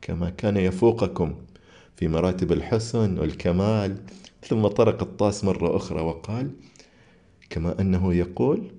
[0.00, 1.34] كما كان يفوقكم
[1.96, 3.96] في مراتب الحسن والكمال.
[4.48, 6.50] ثم طرق الطاس مرة أخرى وقال
[7.50, 8.70] كما أنه يقول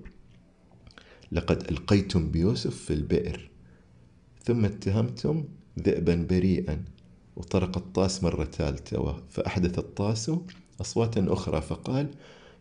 [1.32, 3.50] لقد ألقيتم بيوسف في البئر
[4.42, 5.44] ثم اتهمتم
[5.78, 6.84] ذئبا بريئا.
[7.36, 10.30] وطرق الطاس مرة ثالثة فأحدث الطاس
[10.80, 12.10] أصوات أخرى فقال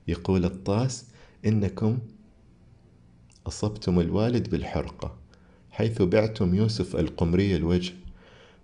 [0.08, 1.06] يقول الطاس
[1.46, 2.00] إنكم
[3.48, 5.16] أصبتم الوالد بالحرقة
[5.72, 7.94] حيث بعتم يوسف القمري الوجه.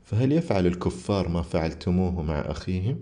[0.09, 2.99] فهل يفعل الكفار ما فعلتموه مع أخيهم؟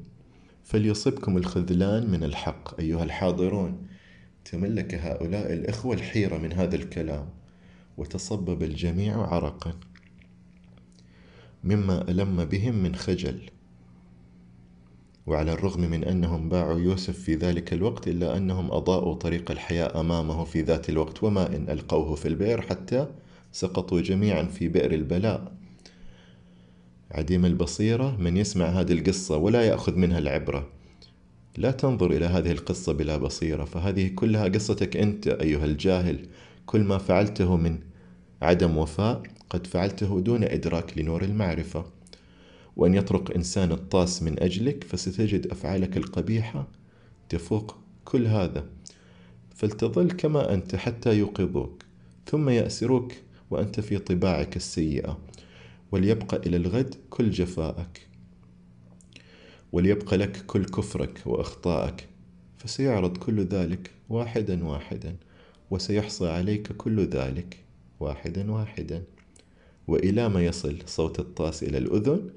[0.64, 3.88] فليصبكم الخذلان من الحق أيها الحاضرون.
[4.46, 7.30] تملك هؤلاء الإخوة الحيرة من هذا الكلام
[7.98, 9.74] وتصبب الجميع عرقا.
[11.64, 13.50] مما ألم بهم من خجل.
[15.28, 20.44] وعلى الرغم من أنهم باعوا يوسف في ذلك الوقت إلا أنهم أضاءوا طريق الحياة أمامه
[20.44, 23.08] في ذات الوقت وما إن ألقوه في البئر حتى
[23.52, 25.57] سقطوا جميعا في بئر البلاء.
[27.12, 30.68] عديم البصيرة من يسمع هذه القصة ولا يأخذ منها العبرة.
[31.58, 36.26] لا تنظر إلى هذه القصة بلا بصيرة فهذه كلها قصتك أنت أيها الجاهل.
[36.66, 37.80] كل ما فعلته من
[38.42, 41.86] عدم وفاء قد فعلته دون إدراك لنور المعرفة.
[42.76, 46.68] وأن يطرق إنسان الطاس من أجلك فستجد أفعالك القبيحة
[47.30, 48.66] تفوق كل هذا.
[49.56, 51.84] فلتظل كما أنت حتى يوقظوك
[52.26, 53.14] ثم يأسروك
[53.52, 55.18] وأنت في طباعك السيئة.
[55.92, 58.08] وليبقى إلى الغد كل جفائك
[59.72, 62.08] وليبقى لك كل كفرك وأخطائك
[62.58, 65.16] فسيعرض كل ذلك واحدا واحدا
[65.72, 67.58] وسيحصى عليك كل ذلك
[68.00, 69.04] واحدا واحدا.
[69.88, 72.30] وإلى ما يصل صوت الطاس إلى الأذن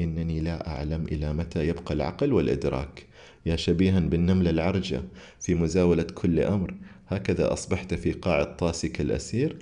[0.00, 3.06] إنني لا أعلم إلى متى يبقى العقل والإدراك.
[3.46, 5.02] يا شبيها بالنملة العرجة
[5.40, 6.74] في مزاولة كل أمر
[7.08, 9.56] هكذا أصبحت في قاع الطاس كالأسير.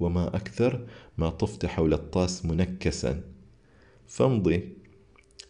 [0.00, 0.86] وما أكثر
[1.18, 3.20] ما طفت حول الطاس منكسا.
[4.06, 4.68] فامضي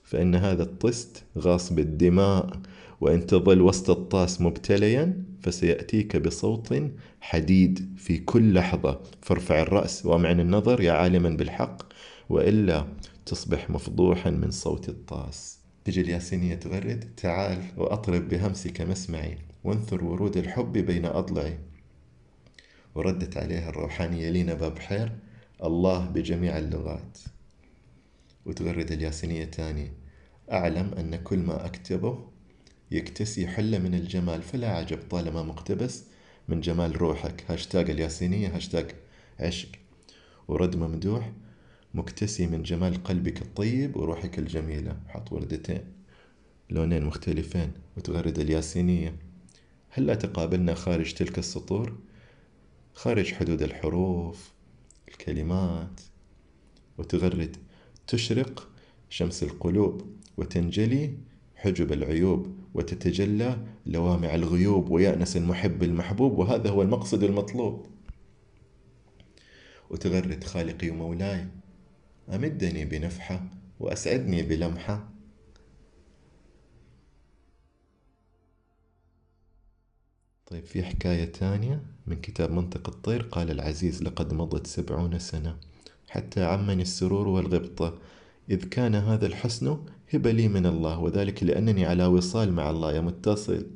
[0.05, 2.61] فإن هذا الطست غاصب الدماء
[3.01, 6.75] وإن تظل وسط الطاس مبتليا فسيأتيك بصوت
[7.21, 9.01] حديد في كل لحظة.
[9.23, 11.83] فارفع الرأس وامعن النظر يا عالما بالحق
[12.29, 12.87] وإلا
[13.27, 15.59] تصبح مفضوحا من صوت الطاس.
[15.85, 21.59] تجي الياسينية تغرد تعال وأطرب بهمسك مسمعي وانثر ورود الحب بين أضلعي.
[22.95, 25.13] وردت عليها الروحانية لينا بابحير
[25.65, 27.19] الله بجميع اللغات.
[28.47, 29.93] وتغرد الياسينية تاني
[30.53, 32.29] أعلم أن كل ما أكتبه
[32.91, 36.05] يكتسي حلة من الجمال فلا عجب طالما مقتبس
[36.49, 37.45] من جمال روحك.
[37.49, 38.91] هاشتاج الياسينية هاشتاج
[39.41, 39.69] عشق.
[40.49, 41.33] ورد ممدوح
[41.95, 44.97] مكتسي من جمال قلبك الطيب وروحك الجميلة.
[45.09, 45.85] حط وردتين
[46.71, 47.73] لونين مختلفين.
[47.97, 49.17] وتغرد الياسينية.
[49.91, 51.99] هل لا تقابلنا خارج تلك السطور؟
[52.95, 54.56] خارج حدود الحروف.
[55.09, 56.01] الكلمات
[56.99, 57.57] وتغرد
[58.07, 58.69] تشرق
[59.09, 61.19] شمس القلوب وتنجلي
[61.57, 67.87] حجب العيوب وتتجلى لوامع الغيوب ويأنس المحب المحبوب وهذا هو المقصد المطلوب.
[69.91, 71.47] وتغرد خالقي ومولاي
[72.29, 73.51] أمدني بنفحة
[73.81, 75.09] وأسعدني بلمحة.
[80.47, 85.57] طيب في حكاية تانية من كتاب منطق الطير قال العزيز لقد مضت سبعون سنة
[86.09, 87.95] حتى عمني السرور والغبطة
[88.51, 89.79] إذ كان هذا الحسن
[90.15, 93.67] هبة لي من الله وذلك لأنني على وصال مع الله يا متصل.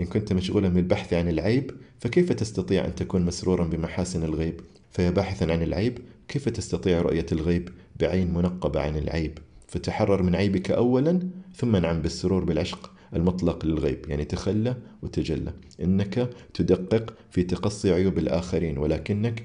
[0.00, 4.60] إن كنت مشغولا بالبحث عن العيب فكيف تستطيع أن تكون مسرورا بمحاسن الغيب؟
[4.90, 7.68] فيا باحثا عن العيب كيف تستطيع رؤية الغيب
[8.00, 9.38] بعين منقبة عن العيب؟
[9.68, 11.20] فتحرر من عيبك أولا
[11.56, 12.90] ثم نعم بالسرور بالعشق.
[13.14, 15.52] المطلق للغيب يعني تخلى وتجلى.
[15.80, 19.44] إنك تدقق في تقصي عيوب الآخرين ولكنك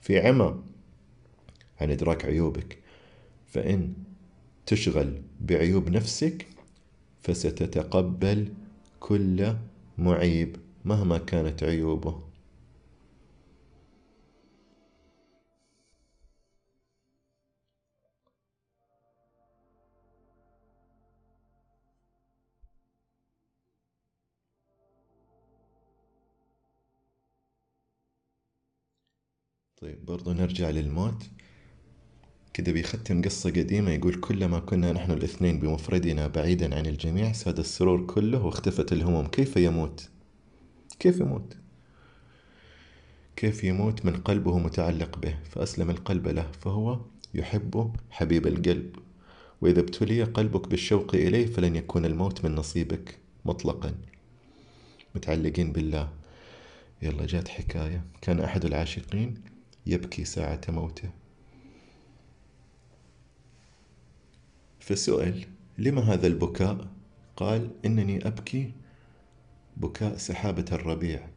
[0.00, 0.62] في عمى
[1.80, 2.78] عن إدراك عيوبك.
[3.46, 3.92] فإن
[4.66, 6.46] تشغل بعيوب نفسك
[7.20, 8.48] فستتقبل
[9.00, 9.54] كل
[9.98, 12.27] معيب مهما كانت عيوبه.
[29.80, 31.22] طيب برضو نرجع للموت.
[32.54, 38.06] كده بيختم قصة قديمة يقول كلما كنا نحن الاثنين بمفردنا بعيدا عن الجميع ساد السرور
[38.06, 39.26] كله واختفت الهموم.
[39.26, 40.08] كيف يموت؟
[40.98, 41.56] كيف يموت؟
[43.36, 47.00] كيف يموت من قلبه متعلق به؟ فأسلم القلب له فهو
[47.34, 48.96] يحب حبيب القلب.
[49.60, 53.94] وإذا ابتلي قلبك بالشوق إليه فلن يكون الموت من نصيبك مطلقا.
[55.14, 56.12] متعلقين بالله.
[57.02, 58.04] يلا جات حكاية.
[58.22, 59.47] كان أحد العاشقين
[59.88, 61.10] يبكي ساعة موته.
[64.80, 65.46] فسئل
[65.78, 66.88] لم هذا البكاء؟
[67.36, 68.72] قال إنني أبكي
[69.76, 71.28] بكاء سحابة الربيع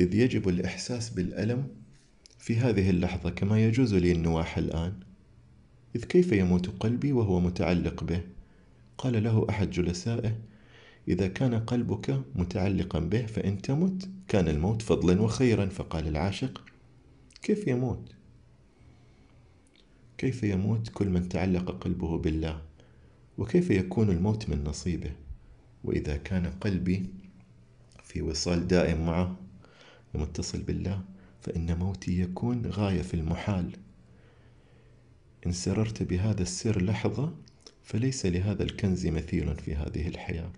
[0.00, 1.68] إذ يجب الإحساس بالألم
[2.38, 4.92] في هذه اللحظة كما يجوز لي النواح الآن.
[5.96, 8.22] إذ كيف يموت قلبي وهو متعلق به؟
[8.98, 10.38] قال له أحد جلسائه
[11.08, 16.65] إذا كان قلبك متعلقا به فإن تمت كان الموت فضلا وخيرا فقال العاشق
[17.46, 18.14] كيف يموت؟
[20.18, 22.62] كيف يموت كل من تعلق قلبه بالله؟
[23.38, 25.12] وكيف يكون الموت من نصيبه؟
[25.84, 27.06] وإذا كان قلبي
[28.02, 29.36] في وصال دائم معه
[30.14, 31.02] ومتصل بالله
[31.40, 33.76] فإن موتي يكون غاية في المحال.
[35.46, 37.34] إن سررت بهذا السر لحظة
[37.82, 40.52] فليس لهذا الكنز مثيل في هذه الحياة.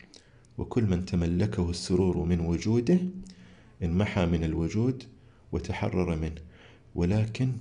[0.59, 2.99] وكل من تملكه السرور من وجوده
[3.83, 5.05] انمحى من الوجود
[5.53, 6.48] وتحرر منه.
[6.95, 7.53] ولكن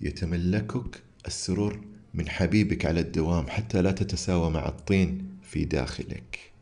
[0.00, 1.80] يتملكك السرور
[2.14, 6.52] من حبيبك على الدوام حتى لا تتساوى مع الطين في داخلك.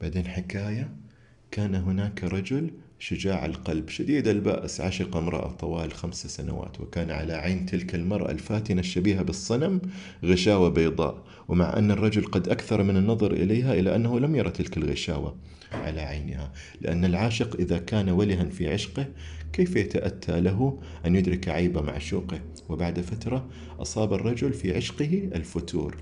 [0.00, 0.96] بعدين حكاية
[1.50, 2.70] كان هناك رجل
[3.02, 8.80] شجاع القلب شديد البأس عشق امرأة طوال خمس سنوات وكان على عين تلك المرأة الفاتنة
[8.80, 9.80] الشبيهة بالصنم
[10.24, 11.24] غشاوة بيضاء.
[11.48, 15.36] ومع أن الرجل قد أكثر من النظر إليها إلى أنه لم يرى تلك الغشاوة
[15.72, 19.06] على عينها لأن العاشق إذا كان ولها في عشقه
[19.52, 23.48] كيف يتأتى له أن يدرك عيب معشوقه وبعد فترة
[23.78, 25.96] أصاب الرجل في عشقه الفتور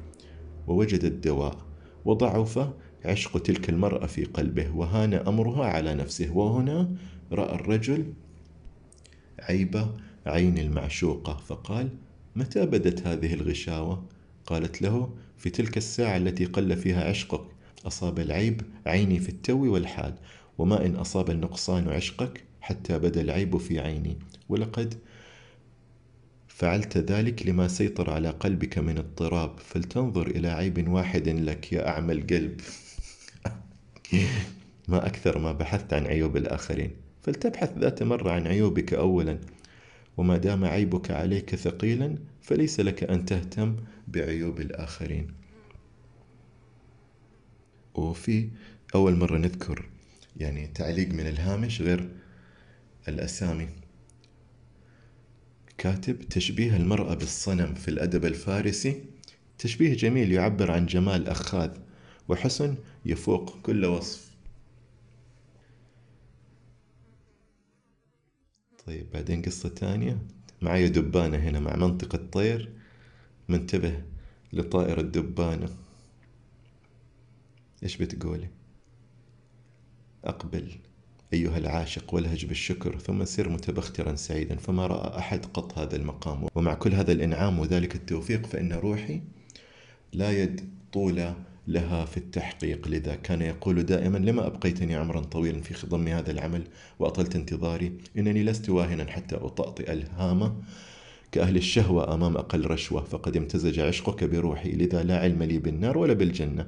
[0.66, 1.56] ووجد الدواء
[2.04, 2.68] وضعف
[3.04, 6.36] عشق تلك المرأة في قلبه وهان أمرها على نفسه.
[6.36, 6.90] وهنا
[7.32, 8.12] رأى الرجل
[9.40, 9.86] عيب
[10.26, 11.88] عين المعشوقة فقال
[12.36, 14.04] متى بدت هذه الغشاوة؟
[14.46, 17.44] قالت له في تلك الساعة التي قل فيها عشقك
[17.86, 20.14] أصاب العيب عيني في التو والحال
[20.58, 24.18] وما إن أصاب النقصان عشقك حتى بدا العيب في عيني.
[24.48, 24.94] ولقد
[26.48, 32.12] فعلت ذلك لما سيطر على قلبك من اضطراب فلتنظر إلى عيب واحد لك يا أعمى
[32.12, 32.60] القلب.
[34.88, 36.90] ما أكثر ما بحثت عن عيوب الآخرين
[37.22, 39.38] فلتبحث ذات مرة عن عيوبك أولا
[40.16, 43.76] وما دام عيبك عليك ثقيلا فليس لك أن تهتم
[44.08, 45.28] بعيوب الآخرين.
[47.94, 48.48] وفي
[48.94, 49.88] أول مرة نذكر
[50.36, 52.08] يعني تعليق من الهامش غير
[53.08, 53.68] الأسامي.
[55.78, 59.04] كاتب تشبيه المرأة بالصنم في الأدب الفارسي
[59.58, 61.70] تشبيه جميل يعبر عن جمال أخاذ
[62.28, 62.74] وحسن
[63.04, 64.30] يفوق كل وصف.
[68.86, 70.18] طيب بعدين قصة تانية
[70.62, 72.72] معي دبانة هنا مع منطقة طير.
[73.48, 74.02] منتبه
[74.52, 75.68] لطائر الدبانة.
[77.82, 78.48] إيش بتقولي؟
[80.24, 80.72] أقبل
[81.32, 86.46] أيها العاشق والهج بالشكر ثم سر متبخترا سعيدا فما رأى أحد قط هذا المقام.
[86.54, 89.22] ومع كل هذا الإنعام وذلك التوفيق فإن روحي
[90.12, 91.34] لا يد طول
[91.70, 92.88] لها في التحقيق.
[92.88, 96.62] لذا كان يقول دائما لما أبقيتني عمرا طويلا في خضم هذا العمل
[96.98, 100.56] وأطلت انتظاري إنني لست واهنا حتى أطأطئ الهامة
[101.32, 106.12] كأهل الشهوة أمام أقل رشوة فقد امتزج عشقك بروحي لذا لا علم لي بالنار ولا
[106.12, 106.66] بالجنة.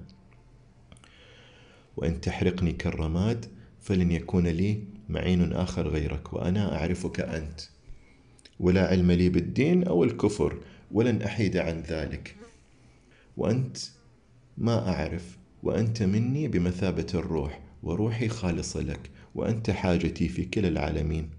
[1.97, 3.47] وإن تحرقني كالرماد
[3.81, 7.61] فلن يكون لي معين آخر غيرك وأنا أعرفك أنت.
[8.61, 10.59] ولا علم لي بالدين أو الكفر
[10.93, 12.37] ولن أحيد عن ذلك.
[13.37, 13.77] وأنت
[14.59, 21.31] ما أعرف وأنت مني بمثابة الروح وروحي خالصة لك وأنت حاجتي في كلا العالمين.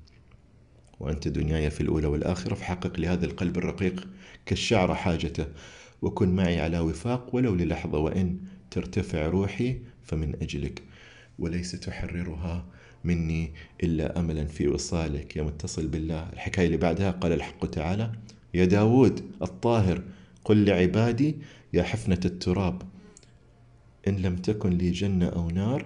[0.99, 4.07] وأنت دنياي في الأولى والآخرة فحقق لهذا القلب الرقيق.
[4.45, 5.45] كالشعر حاجته
[6.01, 8.37] وكن معي على وفاق ولو للحظة وإن
[8.71, 10.83] ترتفع روحي فمن أجلك.
[11.39, 12.65] وليس تحررها
[13.03, 13.53] مني
[13.83, 15.37] إلا أملا في وصالك.
[15.37, 16.29] يا متصل بالله.
[16.33, 18.11] الحكاية اللي بعدها قال الحق تعالى
[18.53, 20.03] يا داود الطاهر
[20.45, 21.37] قل لعبادي
[21.73, 22.92] يا حفنة التراب.
[24.07, 25.85] إن لم تكن لي جنة أو نار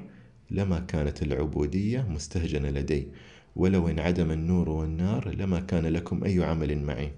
[0.51, 3.07] لما كانت العبودية مستهجنة لدي
[3.55, 7.11] ولو انعدم النور والنار لما كان لكم أي عمل معي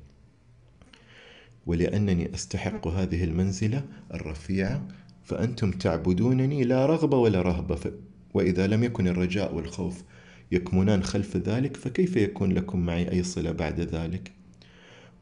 [1.66, 4.88] ولأنني أستحق هذه المنزلة الرفيعة
[5.24, 7.92] فأنتم تعبدونني لا رغبة ولا رهبة.
[8.34, 10.04] وإذا لم يكن الرجاء والخوف
[10.52, 14.32] يكمنان خلف ذلك فكيف يكون لكم معي أي صلة بعد ذلك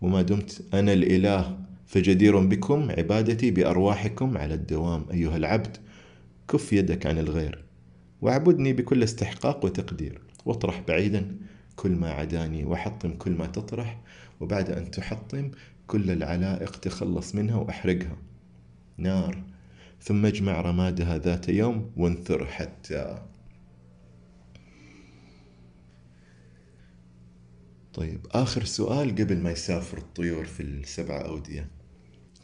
[0.02, 5.78] وما دمت أنا الإله فجدير بكم عبادتي بأرواحكم على الدوام أيها العبد
[6.48, 7.64] كف يدك عن الغير
[8.22, 11.38] واعبدني بكل استحقاق وتقدير واطرح بعيدا
[11.76, 14.02] كل ما عداني وحطم كل ما تطرح
[14.40, 15.52] وبعد أن تحطم
[15.88, 18.18] كل العلائق تخلص منها وأحرقها.
[18.98, 19.44] نار
[20.02, 23.24] ثم اجمع رمادها ذات يوم وانثر حتى.
[27.94, 31.77] طيب آخر سؤال قبل ما يسافر الطيور في السبعة أودية.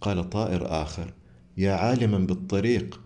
[0.04, 1.14] قال طائر آخر
[1.58, 3.02] يا عالما بالطريق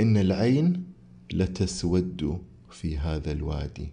[0.00, 0.84] إن العين
[1.32, 2.38] لتسود
[2.70, 3.88] في هذا الوادي.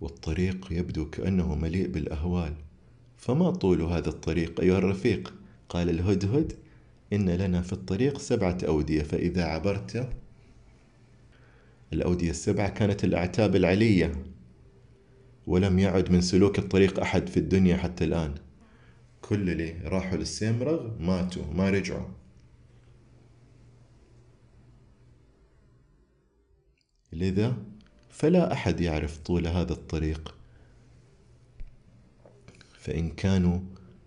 [0.00, 2.54] والطريق يبدو كأنه مليء بالأهوال.
[3.16, 5.34] فما طول هذا الطريق أيها الرفيق؟
[5.68, 6.52] قال الهدهد.
[7.12, 10.08] إن لنا في الطريق سبعة أودية فإذا عبرت
[11.92, 14.24] الأودية السبعة كانت الأعتاب العلية
[15.46, 18.34] ولم يعد من سلوك الطريق أحد في الدنيا حتى الآن.
[19.22, 22.08] كل اللي راحوا للسيمرغ ماتوا ما رجعوا.
[27.12, 27.56] لذا
[28.10, 30.34] فلا أحد يعرف طول هذا الطريق.
[32.78, 33.60] فإن كانوا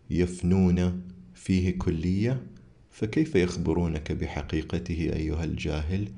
[0.09, 1.01] يفنون
[1.33, 2.43] فيه كلية
[2.91, 6.11] فكيف يخبرونك بحقيقته أيها الجاهل؟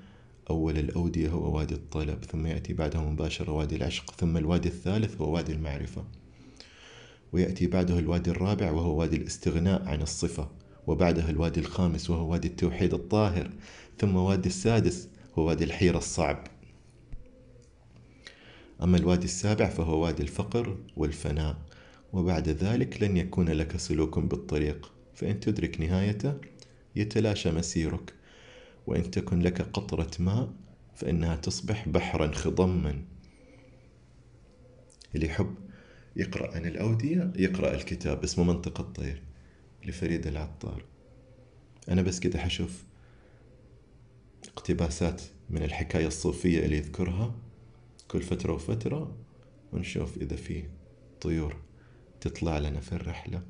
[0.49, 5.33] أول الأودية هو وادي الطلب ثم يأتي بعده مباشرة وادي العشق ثم الوادي الثالث هو
[5.33, 6.05] وادي المعرفة.
[7.33, 10.49] ويأتي بعده الوادي الرابع وهو وادي الاستغناء عن الصفة
[10.87, 13.51] وبعدها الوادي الخامس وهو وادي التوحيد الطاهر
[13.99, 16.47] ثم وادي السادس هو وادي الحيرة الصعب.
[18.83, 21.57] أما الوادي السابع فهو وادي الفقر والفناء
[22.13, 26.33] وبعد ذلك لن يكون لك سلوك بالطريق فإن تدرك نهايته
[26.95, 28.13] يتلاشى مسيرك
[28.87, 30.49] وإن تكن لك قطرة ماء
[30.95, 33.01] فإنها تصبح بحرا خضما
[35.15, 35.55] اللي يحب
[36.17, 39.21] يقرأ عن الأودية يقرأ الكتاب اسمه منطق الطير
[39.85, 40.85] لفريد العطار.
[41.89, 42.83] أنا بس كده حشوف
[44.47, 47.35] اقتباسات من الحكاية الصوفية اللي يذكرها
[48.07, 49.15] كل فترة وفترة
[49.73, 50.63] ونشوف إذا في
[51.21, 51.55] طيور
[52.21, 53.43] تطلع لنا في الرحلة.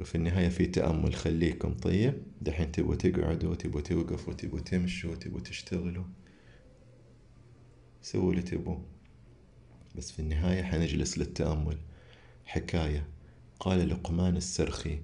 [0.00, 2.22] وفي النهاية في تأمل خليكم طيب.
[2.40, 6.04] دحين تبغوا تقعدوا تبغوا توقفوا تبغوا تمشوا تبغوا تشتغلوا.
[8.02, 8.78] سووا اللي تبغوا
[10.00, 11.78] بس في النهاية حنجلس للتأمل.
[12.44, 13.08] حكاية.
[13.60, 15.00] قال لقمان السرخي.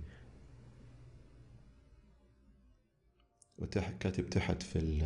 [3.58, 5.04] وكاتب تحت في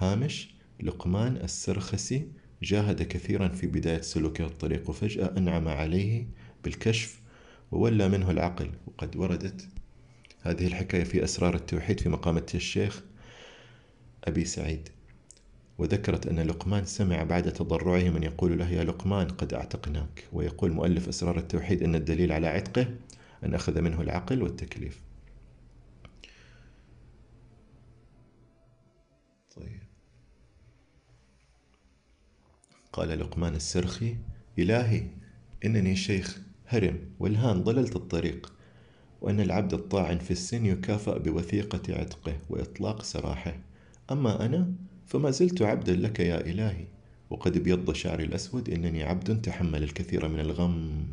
[0.00, 6.26] الهامش لقمان السرخسي جاهد كثيرا في بداية سلوكه الطريق وفجأة أنعم عليه
[6.64, 7.20] بالكشف
[7.72, 9.68] وولى منه العقل وقد وردت
[10.42, 13.02] هذه الحكاية في أسرار التوحيد في مقامة الشيخ
[14.24, 14.88] أبي سعيد.
[15.80, 20.28] وذكرت أن لقمان سمع بعد تضرعه من يقول له يا لقمان قد أعتقناك.
[20.32, 22.94] ويقول مؤلف أسرار التوحيد أن الدليل على عتقه
[23.44, 25.02] أن أخذ منه العقل والتكليف.
[29.56, 29.80] طيب.
[32.92, 34.16] قال لقمان السرخي
[34.58, 35.06] إلهي
[35.64, 38.52] إنني شيخ هرم والهان ضللت الطريق
[39.20, 43.56] وأن العبد الطاعن في السن يكافأ بوثيقة عتقه وإطلاق سراحه.
[44.10, 44.72] أما أنا
[45.10, 46.84] فما زلت عبدا لك يا إلهي
[47.30, 51.06] وقد ابيض شعري الأسود إنني عبد تحمل الكثير من الغم.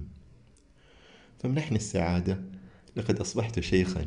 [1.40, 2.42] فامنحني السعادة
[2.96, 4.06] لقد أصبحت شيخا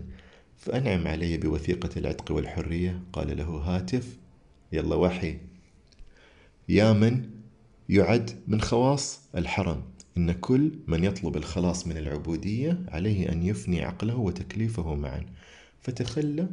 [0.57, 3.03] فأنعم علي بوثيقة العتق والحرية.
[3.13, 4.17] قال له هاتف
[4.73, 5.39] يلا وحي.
[6.69, 7.31] يا من
[7.89, 9.83] يعد من خواص الحرم
[10.17, 15.27] إن كل من يطلب الخلاص من العبودية عليه أن يفني عقله وتكليفه معا.
[15.81, 16.49] فتخلى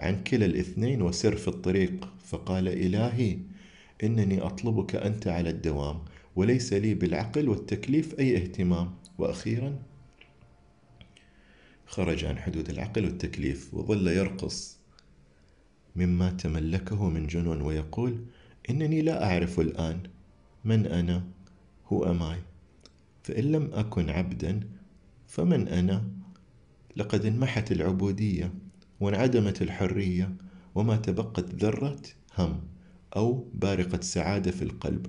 [0.00, 3.38] عن كلا الاثنين وسر في الطريق فقال إلهي
[4.04, 6.00] إنني أطلبك أنت على الدوام
[6.36, 8.94] وليس لي بالعقل والتكليف أي اهتمام.
[9.18, 9.78] وأخيرا
[11.86, 14.78] خرج عن حدود العقل والتكليف وظل يرقص.
[15.96, 18.24] مما تملكه من جنون ويقول
[18.70, 20.00] إنني لا أعرف الآن
[20.64, 21.24] من أنا
[21.86, 22.38] هو أماي.
[23.22, 24.60] فإن لم أكن عبدا
[25.26, 26.04] فمن أنا؟
[26.96, 28.52] لقد انمحت العبودية.
[29.00, 30.32] وانعدمت الحرية
[30.74, 32.02] وما تبقت ذرة
[32.38, 32.60] هم
[33.16, 35.06] أو بارقة سعادة في القلب.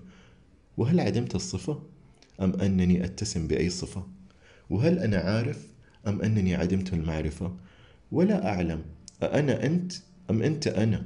[0.78, 1.84] وهل عدمت الصفة
[2.42, 4.08] أم أنني أتسم بأي صفة؟
[4.70, 5.68] وهل أنا عارف
[6.08, 7.56] أم أنني عدمت المعرفة؟
[8.12, 8.84] ولا أعلم
[9.24, 9.94] أأنا أنت
[10.30, 11.06] أم أنت أنا؟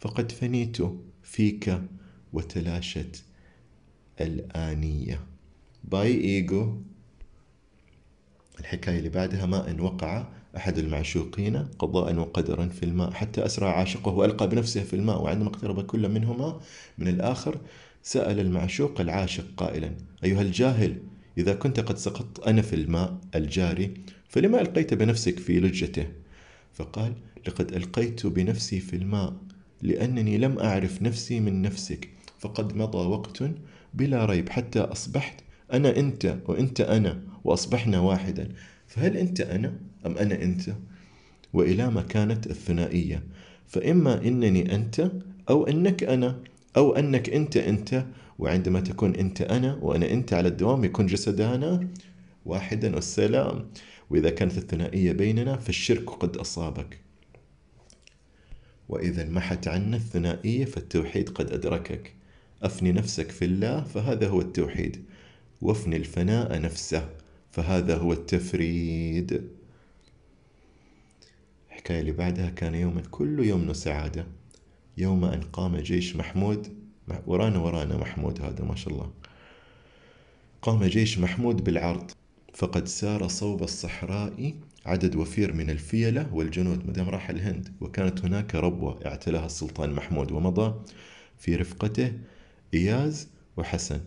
[0.00, 0.76] فقد فنيت
[1.22, 1.80] فيك
[2.32, 3.24] وتلاشت
[4.20, 5.20] الآنية.
[5.84, 6.80] باي إيجو
[8.60, 14.12] الحكاية اللي بعدها ما إن وقع أحد المعشوقين قضاء وقدرا في الماء حتى أسرع عاشقه
[14.12, 16.60] وألقى بنفسه في الماء وعندما اقترب كل منهما
[16.98, 17.58] من الآخر
[18.02, 19.90] سأل المعشوق العاشق قائلا
[20.24, 20.96] أيها الجاهل
[21.38, 23.94] إذا كنت قد سقطت أنا في الماء الجاري
[24.28, 26.06] فلما ألقيت بنفسك في لجته؟
[26.72, 27.12] فقال
[27.48, 29.36] لقد ألقيت بنفسي في الماء
[29.82, 33.42] لأنني لم أعرف نفسي من نفسك فقد مضى وقت
[33.94, 35.40] بلا ريب حتى أصبحت
[35.72, 38.48] أنا أنت وأنت أنا وأصبحنا واحدا.
[38.92, 39.72] فهل أنت أنا
[40.06, 40.70] أم أنا أنت؟
[41.52, 43.22] وإلى ما كانت الثنائية.
[43.66, 45.10] فإما إنني أنت
[45.50, 46.40] أو أنك أنا
[46.76, 48.04] أو أنك أنت أنت
[48.38, 51.88] وعندما تكون أنت أنا وأنا أنت على الدوام يكون جسدنا
[52.44, 53.70] واحدا والسلام.
[54.10, 56.98] وإذا كانت الثنائية بيننا فالشرك قد أصابك.
[58.88, 62.14] وإذا انمحت عنا الثنائية فالتوحيد قد أدركك.
[62.62, 65.04] أفني نفسك في الله فهذا هو التوحيد.
[65.62, 67.21] وافني الفناء نفسه.
[67.52, 69.50] فهذا هو التفريد.
[71.68, 74.26] الحكاية اللي بعدها كان يوما كل يوم سعادة
[74.98, 76.76] يوم أن قام جيش محمود
[77.26, 79.10] ورانا ورانا محمود هذا ما شاء الله.
[80.62, 82.10] قام جيش محمود بالعرض.
[82.54, 84.54] فقد سار صوب الصحراء
[84.86, 86.86] عدد وفير من الفيلة والجنود.
[86.88, 90.74] مدام راح الهند وكانت هناك ربوة اعتلاها السلطان محمود ومضى
[91.38, 92.12] في رفقته
[92.74, 94.00] إياز وحسن.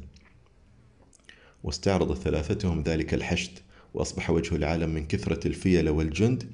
[1.65, 3.59] واستعرض ثلاثتهم ذلك الحشد
[3.93, 6.51] وأصبح وجه العالم من كثرة الفيلة والجند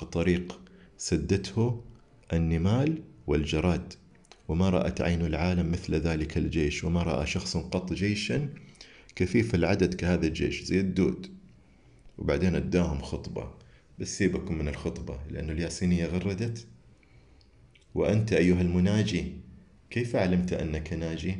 [0.00, 0.60] كطريق
[0.98, 1.84] سدته
[2.32, 3.92] النمال والجراد.
[4.48, 8.48] وما رأت عين العالم مثل ذلك الجيش وما رأى شخص قط جيشا
[9.16, 11.26] كثيف العدد كهذا الجيش زي الدود.
[12.18, 13.50] وبعدين أداهم خطبة.
[13.98, 16.66] بس سيبكم من الخطبة لأن الياسينية غردت.
[17.94, 19.32] وأنت أيها المناجي
[19.90, 21.36] كيف علمت أنك ناجي؟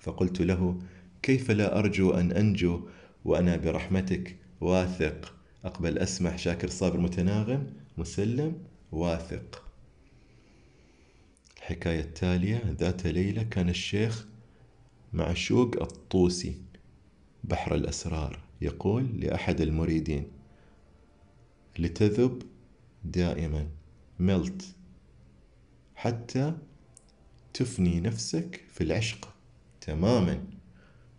[0.00, 0.78] فقلت له
[1.22, 2.88] كيف لا أرجو أن أنجو
[3.24, 5.34] وأنا برحمتك؟ واثق.
[5.64, 8.58] أقبل أسمح شاكر صابر متناغم مسلم
[8.92, 9.64] واثق.
[11.56, 14.26] الحكاية التالية ذات ليلة كان الشيخ
[15.12, 16.62] معشوق الطوسي
[17.44, 20.26] بحر الأسرار يقول لأحد المريدين
[21.78, 22.42] لتذب
[23.04, 23.68] دائما
[24.18, 24.74] ملت
[25.94, 26.54] حتى
[27.54, 29.34] تفني نفسك في العشق
[29.80, 30.59] تماما.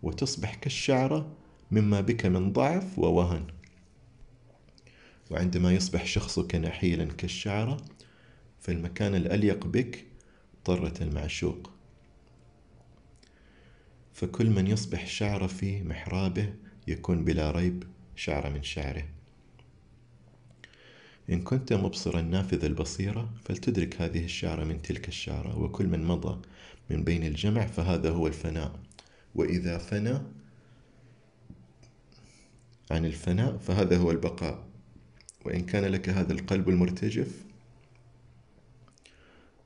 [0.04, 1.36] وتصبح كالشعرة
[1.72, 3.47] مما بك من ضعف ووهن.
[5.32, 7.78] وعندما يصبح شخصك نحيلا كالشعرة
[8.60, 10.06] فالمكان الأليق بك
[10.66, 11.72] طرة المعشوق
[14.14, 16.54] فكل من يصبح شعرة في محرابه
[16.88, 17.84] يكون بلا ريب
[18.16, 19.04] شعرة من شعره.
[21.30, 26.41] إن كنت مبصرا نافذ البصيرة فلتدرك هذه الشعرة من تلك الشعرة وكل من مضى
[26.89, 28.80] من بين الجمع فهذا هو الفناء.
[29.36, 30.20] وإذا فنى
[32.92, 34.64] عن الفناء فهذا هو البقاء.
[35.46, 37.46] وإن كان لك هذا القلب المرتجف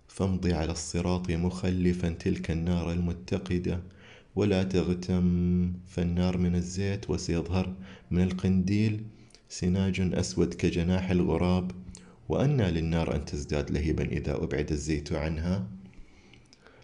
[0.07, 3.81] فامضي على الصراط مخلفا تلك النار المتقدة
[4.35, 5.73] ولا تغتم.
[5.87, 7.75] فالنار من الزيت وسيظهر
[8.11, 9.03] من القنديل
[9.49, 11.71] سناج أسود كجناح الغراب.
[12.29, 15.67] وأنى للنار أن تزداد لهيبا إذا أبعد الزيت عنها.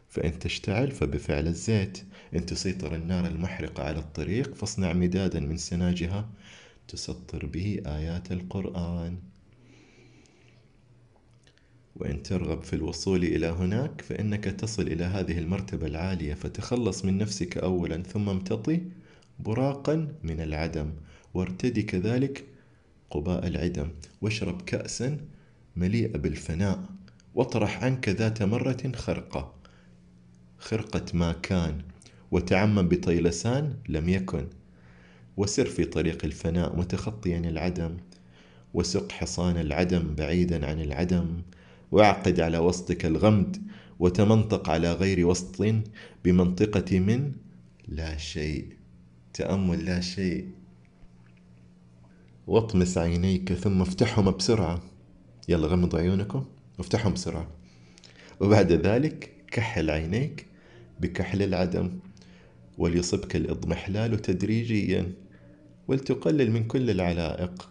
[0.10, 2.04] فإن تشتعل فبفعل الزيت.
[2.36, 6.30] إن تسيطر النار المحرقة على الطريق فاصنع مدادا من سناجها
[6.88, 9.18] تسطر به آيات القرآن.
[11.96, 17.58] وإن ترغب في الوصول إلى هناك فإنك تصل إلى هذه المرتبة العالية فتخلص من نفسك
[17.58, 18.82] أولا ثم امتطي
[19.40, 20.94] براقا من العدم
[21.34, 22.46] وارتدي كذلك
[23.10, 23.90] قباء العدم
[24.22, 25.18] واشرب كأسا
[25.76, 26.86] مليئة بالفناء
[27.36, 29.54] واطرح عنك ذات مرة خرقة
[30.58, 31.82] خرقة ما كان.
[32.32, 34.48] وتعمم بطيلسان لم يكن.
[35.38, 37.98] وسر في طريق الفناء متخطيا العدم
[38.74, 41.42] وسق حصان العدم بعيدا عن العدم
[41.92, 43.58] واعقد على وسطك الغمد
[44.00, 45.66] وتمنطق على غير وسط
[46.26, 47.32] بمنطقة من
[47.88, 48.68] لا شيء.
[49.34, 50.50] تأمل لا شيء.
[52.48, 54.82] واطمس عينيك ثم افتحهما بسرعة.
[55.50, 56.46] يلا غمض عيونكم
[56.78, 57.48] وافتحهم بسرعة.
[58.40, 60.46] وبعد ذلك كحل عينيك
[61.00, 62.00] بكحل العدم.
[62.78, 65.12] وليصبك الإضمحلال تدريجيا
[65.88, 67.70] ولتقلل من كل العلائق.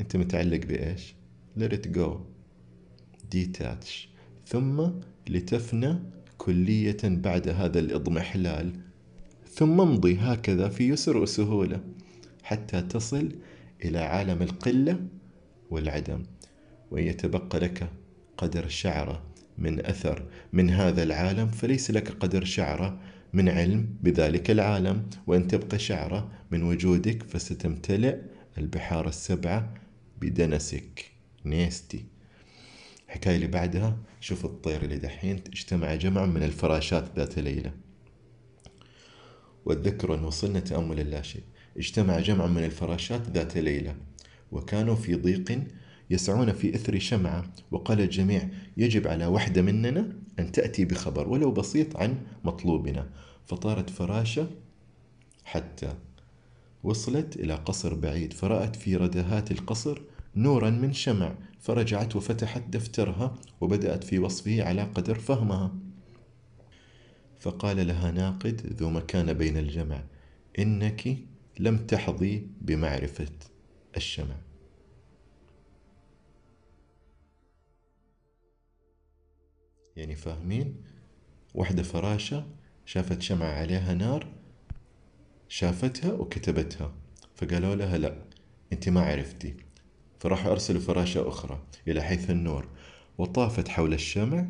[0.00, 1.14] أنت متعلق بإيش؟
[1.58, 2.08] Let it go.
[3.34, 4.08] Detach.
[4.46, 4.86] ثم
[5.28, 5.98] لتفنى
[6.38, 8.72] كلية بعد هذا الإضمحلال.
[9.50, 11.80] ثم امضي هكذا في يسر وسهولة
[12.42, 13.32] حتى تصل
[13.84, 15.00] إلى عالم القلة
[15.70, 16.22] والعدم.
[16.90, 17.90] وإن يتبقى لك
[18.36, 19.22] قدر شعرة
[19.58, 22.98] من أثر من هذا العالم فليس لك قدر شعرة
[23.34, 28.16] من علم بذلك العالم وإن تبقى شعرة من وجودك فستمتلئ
[28.58, 29.74] البحار السبعة
[30.20, 31.12] بدنسك.
[31.44, 32.04] نيستي.
[33.06, 37.72] الحكاية اللي بعدها شوف الطير اللي دحين اجتمع جمع من الفراشات ذات ليلة.
[39.64, 41.42] واتذكروا أن وصلنا تأمل اللاشيء
[41.76, 43.96] اجتمع جمع من الفراشات ذات ليلة.
[44.52, 45.62] وكانوا في ضيق
[46.14, 47.44] يسعون في إثر شمعة.
[47.70, 53.10] وقال الجميع يجب على وحدة مننا أن تأتي بخبر ولو بسيط عن مطلوبنا.
[53.46, 54.46] فطارت فراشة
[55.44, 55.94] حتى
[56.82, 58.32] وصلت إلى قصر بعيد.
[58.32, 60.00] فرأت في ردهات القصر
[60.36, 61.34] نورا من شمع.
[61.60, 65.74] فرجعت وفتحت دفترها وبدأت في وصفه على قدر فهمها.
[67.38, 70.04] فقال لها ناقد ذو مكان بين الجمع
[70.58, 71.18] إنك
[71.60, 73.28] لم تحظي بمعرفة
[73.96, 74.43] الشمع.
[79.96, 80.76] يعني فاهمين؟
[81.54, 82.46] واحدة فراشة
[82.86, 84.26] شافت شمعة عليها نار
[85.48, 86.92] شافتها وكتبتها
[87.34, 88.16] فقالوا لها لا
[88.72, 89.54] أنت ما عرفتي.
[90.18, 92.68] فراحوا أرسلوا فراشة أخرى إلى حيث النور
[93.18, 94.46] وطافت حول الشمع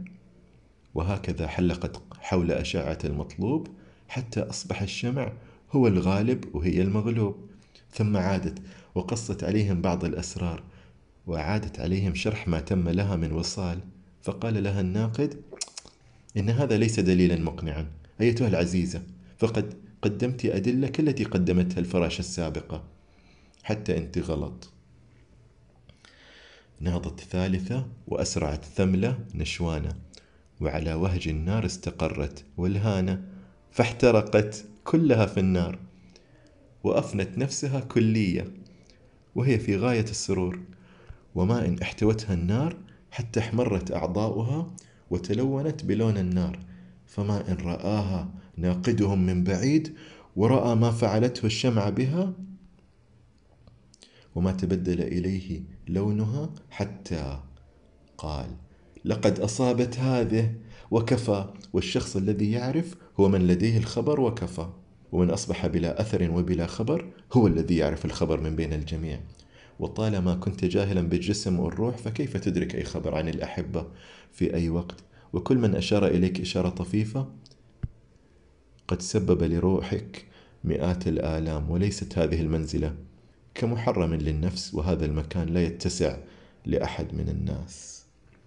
[0.95, 3.69] وهكذا حلقت حول أشعة المطلوب
[4.09, 5.33] حتى أصبح الشمع
[5.73, 7.51] هو الغالب وهي المغلوب.
[7.91, 8.63] ثم عادت
[8.95, 10.63] وقصت عليهم بعض الأسرار
[11.27, 13.81] وأعادت عليهم شرح ما تم لها من وصال.
[14.25, 15.43] فقال لها الناقد
[16.37, 17.87] إن هذا ليس دليلا مقنعا
[18.21, 19.03] أيتها العزيزة
[19.39, 22.85] فقد قدمت أدلة كالتي قدمتها الفراشة السابقة
[23.63, 24.71] حتى أنت غلط
[26.81, 29.97] نهضت ثالثة وأسرعت ثملة نشوانة
[30.61, 33.23] وعلى وهج النار استقرت والهانة
[33.71, 35.79] فاحترقت كلها في النار
[36.85, 38.45] وأفنت نفسها كلية
[39.35, 40.61] وهي في غاية السرور
[41.35, 42.84] وما إن احتوتها النار
[43.15, 44.71] حتى احمرت أعضاؤها
[45.11, 46.59] وتلونت بلون النار.
[47.07, 49.95] فما إن رآها ناقدهم من بعيد
[50.37, 52.33] ورأى ما فعلته الشمعة بها
[54.35, 57.41] وما تبدل إليه لونها حتى
[58.19, 58.47] قال
[59.05, 60.55] لقد أصابت هذه
[60.91, 64.69] وكفى والشخص الذي يعرف هو من لديه الخبر وكفى
[65.13, 69.21] ومن أصبح بلا أثر وبلا خبر هو الذي يعرف الخبر من بين الجميع.
[69.79, 73.87] وطالما كنت جاهلا بالجسم والروح فكيف تدرك أي خبر عن الأحبة
[74.33, 77.29] في أي وقت؟ وكل من أشار إليك إشارة طفيفة
[78.89, 80.25] قد سبب لروحك
[80.65, 82.95] مئات الآلام وليست هذه المنزلة
[83.55, 86.17] كمحرم للنفس وهذا المكان لا يتسع
[86.67, 88.05] لأحد من الناس.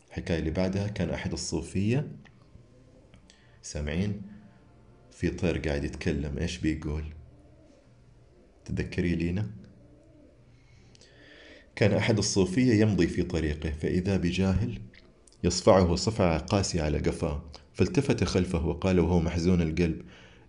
[0.09, 2.07] الحكاية اللي بعدها كان أحد الصوفية
[3.61, 4.21] سامعين؟
[5.11, 7.03] في طير قاعد يتكلم إيش بيقول؟
[8.65, 9.49] تذكري لينا؟
[11.77, 14.79] كان أحد الصوفية يمضي في طريقه فإذا بجاهل
[15.43, 17.41] يصفعه صفعة قاسية على قفاه
[17.73, 20.01] فالتفت خلفه وقال وهو محزون القلب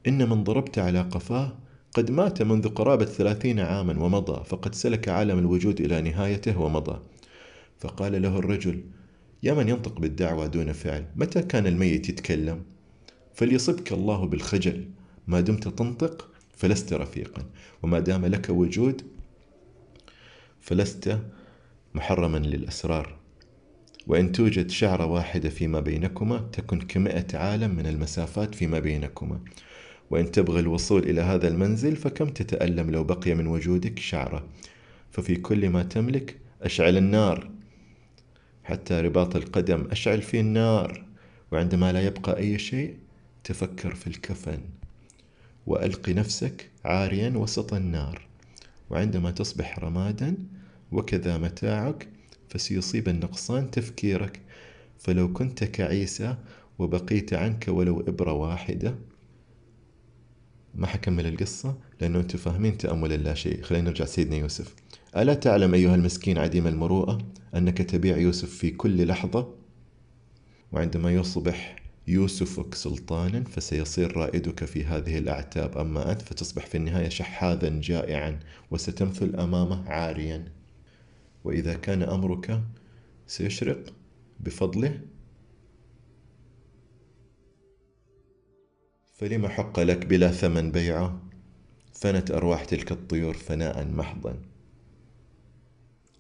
[0.07, 1.59] إن من ضربت على قفاه
[1.95, 7.01] قد مات منذ قرابة ثلاثين عاما ومضى فقد سلك عالم الوجود إلى نهايته ومضى.
[7.79, 8.85] فقال له الرجل
[9.43, 12.63] يا من ينطق بالدعوة دون فعل متى كان الميت يتكلم؟
[13.35, 14.85] فليصبك الله بالخجل
[15.27, 17.43] ما دمت تنطق فلست رفيقا
[17.83, 19.18] وما دام لك وجود
[20.69, 21.19] فلست
[21.95, 23.19] محرما للأسرار.
[24.07, 29.41] وإن توجد شعرة واحدة فيما بينكما تكن كمئة عالم من المسافات فيما بينكما.
[30.11, 34.47] وإن تبغى الوصول إلى هذا المنزل فكم تتألم لو بقي من وجودك شعرة.
[35.11, 37.51] ففي كل ما تملك أشعل النار.
[38.65, 41.05] حتى رباط القدم أشعل فيه النار.
[41.53, 42.97] وعندما لا يبقى أي شيء
[43.45, 44.61] تفكر في الكفن.
[45.67, 48.29] وألق نفسك عاريا وسط النار.
[48.91, 50.37] وعندما تصبح رمادا
[50.93, 52.09] وكذا متاعك
[52.49, 54.41] فسيصيب النقصان تفكيرك.
[54.99, 56.37] فلو كنت كعيسى
[56.79, 58.95] وبقيت عنك ولو إبرة واحدة.
[60.75, 63.63] ما حكمل القصة؟ لأنه أنتم فاهمين تأمل لا شيء.
[63.63, 64.75] خلينا نرجع سيدنا يوسف.
[65.17, 67.19] ألا تعلم أيها المسكين عديم المروءة
[67.55, 69.55] أنك تبيع يوسف في كل لحظة؟
[70.73, 71.77] وعندما يصبح
[72.09, 75.79] يوسفك سلطانا فسيصير رائدك في هذه الأعتاب.
[75.79, 78.39] أما أنت فتصبح في النهاية شحاذا جائعا
[78.71, 80.58] وستمثل أمامه عاريا.
[81.45, 82.63] وإذا كان أمرك
[83.27, 83.95] سيشرق
[84.41, 85.01] بفضله
[89.15, 91.23] فلم حق لك بلا ثمن بيعة؟
[91.93, 94.43] فنت أرواح تلك الطيور فناء محضا.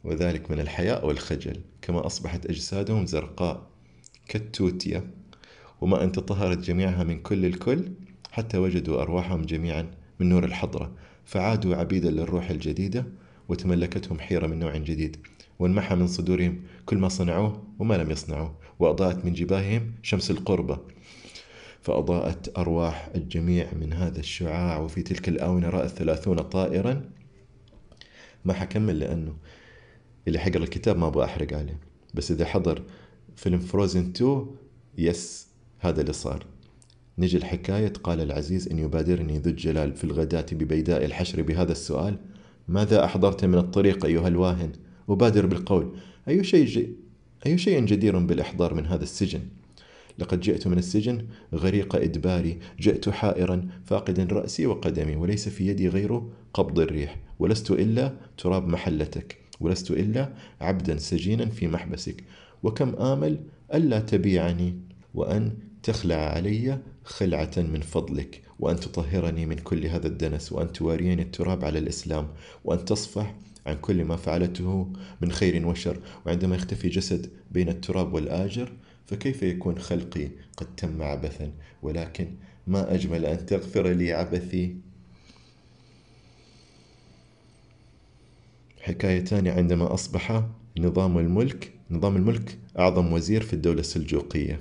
[0.05, 3.71] وذلك من الحياء والخجل كما أصبحت أجسادهم زرقاء
[4.29, 5.11] كالتوتية.
[5.81, 7.93] وما أن تطهرت جميعها من كل الكل
[8.31, 9.91] حتى وجدوا أرواحهم جميعا
[10.21, 10.93] من نور الحضرة
[11.25, 13.07] فعادوا عبيدا للروح الجديدة
[13.49, 15.17] وتملكتهم حيرة من نوع جديد
[15.59, 20.79] وانمحى من صدورهم كل ما صنعوه وما لم يصنعوه وأضاءت من جباههم شمس القربة.
[21.81, 27.11] فأضاءت أرواح الجميع من هذا الشعاع وفي تلك الآونة رأت ثلاثون طائرا.
[28.45, 29.37] ما حكمل لأنه
[30.29, 31.79] اللي حقر الكتاب ما أبغى أحرق عليه.
[32.15, 32.83] بس إذا حضر
[33.37, 34.47] فيلم فروزن 2
[34.99, 36.47] يس هذا اللي صار.
[37.19, 42.19] نجي الحكاية قال العزيز إن يبادرني ذو الجلال في الغداة ببيداء الحشر بهذا السؤال.
[42.69, 44.73] ماذا أحضرت من الطريق أيها الواهن؟
[45.09, 45.97] أبادر بالقول.
[46.29, 46.95] أي شيء
[47.47, 49.41] أي شيء جدير بالإحضار من هذا السجن؟
[50.19, 52.59] لقد جئت من السجن غريق إدباري.
[52.81, 56.23] جئت حائرا فاقدا رأسي وقدمي وليس في يدي غير
[56.55, 57.17] قبض الريح.
[57.39, 59.39] ولست إلا تراب محلتك.
[59.61, 62.25] ولست إلا عبدا سجينا في محبسك.
[62.63, 63.39] وكم آمل
[63.75, 64.75] ألا تبيعني
[65.15, 65.53] وأن
[65.83, 68.48] تخلع علي خلعة من فضلك.
[68.59, 72.29] وأن تطهرني من كل هذا الدنس وأن تواريني التراب على الإسلام
[72.65, 73.35] وأن تصفح
[73.67, 76.01] عن كل ما فعلته من خير وشر.
[76.27, 78.73] وعندما يختفي جسد بين التراب والآجر
[79.07, 81.53] فكيف يكون خلقي قد تم عبثا؟
[81.83, 82.29] ولكن
[82.67, 84.77] ما أجمل أن تغفر لي عبثي؟
[88.81, 90.43] حكاية ثانية عندما أصبح
[90.79, 94.61] نظام الملك نظام الملك أعظم وزير في الدولة السلجوقية.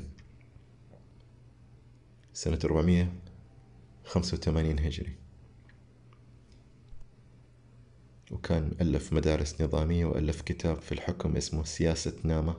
[2.34, 2.60] سنة
[4.08, 5.16] 485 هجري.
[8.32, 12.56] وكان ألف مدارس نظامية وألف كتاب في الحكم اسمه سياسة نامة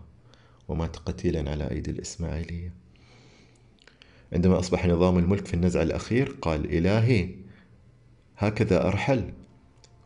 [0.69, 2.75] ومات قتيلا على أيدي الإسماعيلية.
[4.33, 7.35] عندما أصبح نظام الملك في النزع الأخير قال إلهي
[8.37, 9.33] هكذا أرحل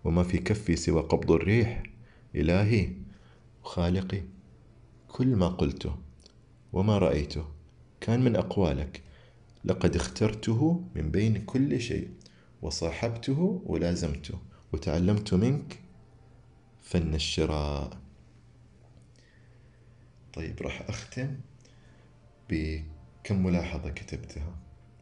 [0.05, 1.83] وما في كفي سوى قبض الريح.
[2.35, 2.93] إلهي
[3.65, 4.23] وخالقي
[5.09, 5.97] كل ما قلته
[6.73, 7.45] وما رأيته
[8.01, 9.03] كان من أقوالك.
[9.65, 12.11] لقد اخترته من بين كل شيء
[12.63, 14.39] وصاحبته ولازمته
[14.73, 15.81] وتعلمت منك
[16.83, 18.01] فن الشراء.
[20.33, 21.37] طيب راح أختم
[22.51, 24.57] بكم ملاحظة كتبتها.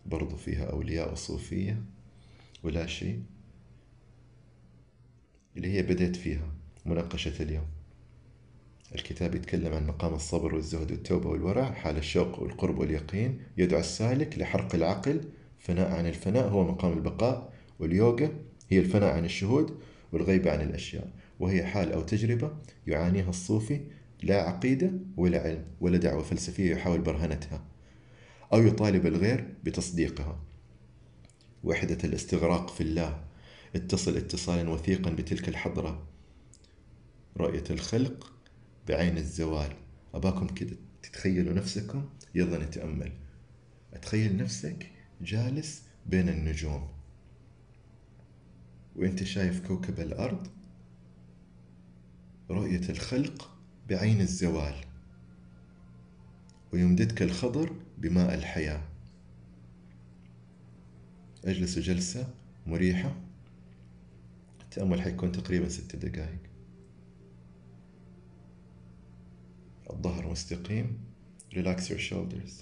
[0.06, 1.82] برضو فيها أولياء وصوفية
[2.62, 3.22] ولا شيء.
[5.56, 6.52] اللي هي بديت فيها
[6.86, 7.79] مناقشة اليوم.
[8.94, 14.74] الكتاب يتكلم عن مقام الصبر والزهد والتوبة والورع حال الشوق والقرب واليقين يدعو السالك لحرق
[14.74, 15.20] العقل
[15.58, 18.30] فناء عن الفناء هو مقام البقاء واليوغا
[18.68, 19.78] هي الفناء عن الشهود
[20.12, 21.10] والغيبة عن الأشياء
[21.40, 22.50] وهي حال أو تجربة
[22.86, 23.80] يعانيها الصوفي
[24.22, 27.64] لا عقيدة ولا علم ولا دعوة فلسفية يحاول برهنتها
[28.52, 30.40] أو يطالب الغير بتصديقها.
[31.64, 33.24] وحدة الاستغراق في الله
[33.76, 36.02] اتصل اتصالا وثيقا بتلك الحضرة.
[37.36, 38.32] رؤية الخلق
[38.88, 39.72] بعين الزوال.
[40.14, 43.12] أباكم كده تتخيلوا نفسكم؟ يلا نتأمل.
[43.92, 46.88] أتخيل نفسك جالس بين النجوم.
[48.96, 50.46] وأنت شايف كوكب الأرض
[52.50, 53.58] رؤية الخلق
[53.88, 54.74] بعين الزوال.
[56.72, 58.82] ويمددك الخضر بماء الحياة.
[61.44, 62.34] أجلس جلسة
[62.66, 63.16] مريحة.
[64.60, 66.49] التأمل حيكون تقريبا ست دقائق
[69.90, 70.98] الظهر مستقيم.
[71.52, 72.52] Relax your shoulders.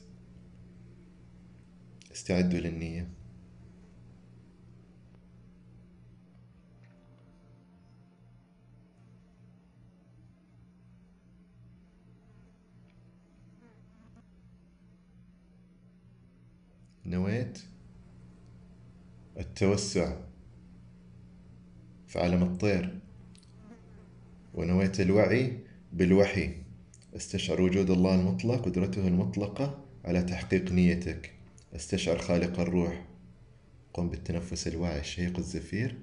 [2.13, 3.09] استعدوا للنية.
[17.07, 17.59] نويت.
[19.39, 20.17] التوسع
[22.07, 22.99] في عالم الطير.
[24.55, 25.59] ونويت الوعي
[25.93, 26.68] بالوحي.
[27.17, 31.33] استشعر وجود الله المطلق قدرته المطلقة على تحقيق نيتك.
[31.77, 33.05] استشعر خالق الروح.
[33.95, 35.97] قم بالتنفس الواعي الشهيق الزفير.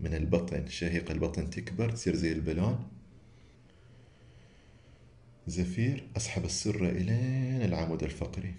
[0.00, 2.86] من البطن شهيق البطن تكبر تصير زي البلون
[5.46, 8.54] زفير أسحب السر إلين العمود الفقري.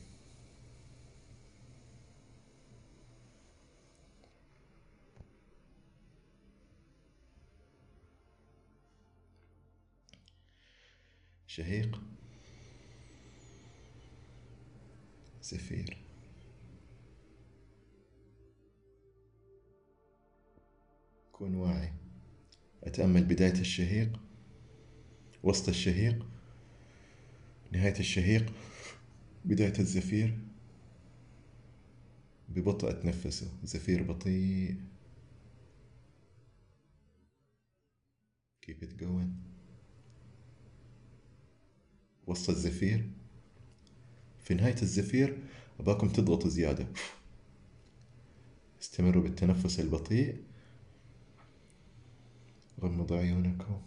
[11.59, 12.01] شهيق
[15.41, 15.97] زفير
[21.31, 21.93] كن واعي.
[22.83, 24.19] أتأمل بداية الشهيق.
[25.43, 26.25] وسط الشهيق.
[27.71, 28.53] نهاية الشهيق.
[29.45, 30.39] بداية الزفير.
[32.49, 33.51] ببطء أتنفسه.
[33.63, 34.81] زفير بطيء.
[38.65, 39.48] Keep it going.
[42.29, 43.09] وسط الزفير.
[44.43, 45.37] في نهاية الزفير
[45.79, 46.87] أباكم تضغطوا زيادة.
[48.81, 50.43] استمروا بالتنفس البطيء.
[52.81, 53.81] غمضوا عيونكم.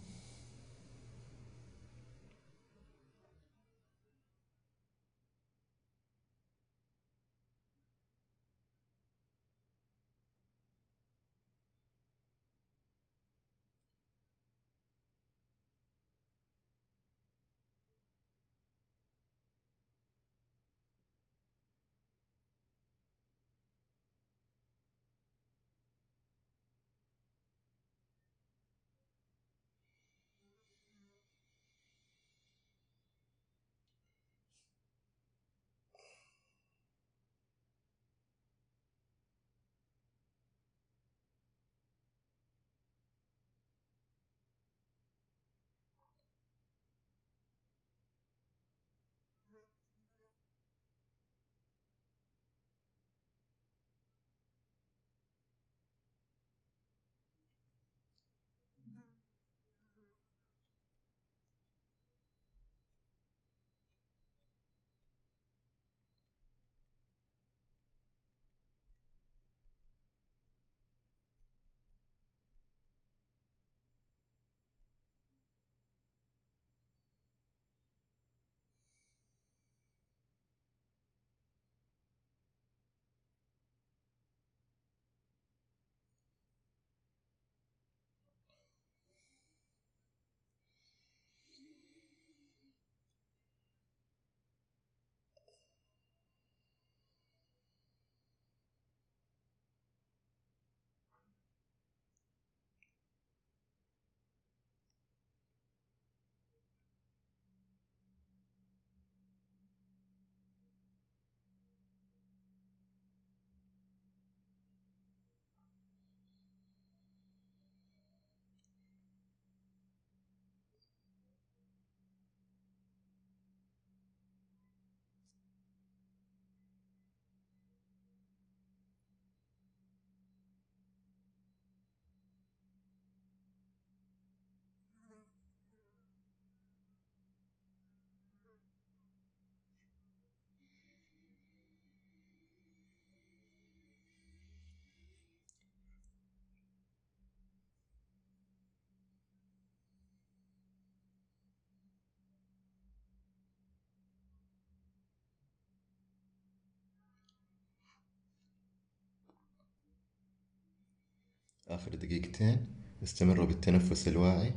[161.73, 162.67] آخر دقيقتين
[163.03, 164.53] استمروا بالتنفس الواعي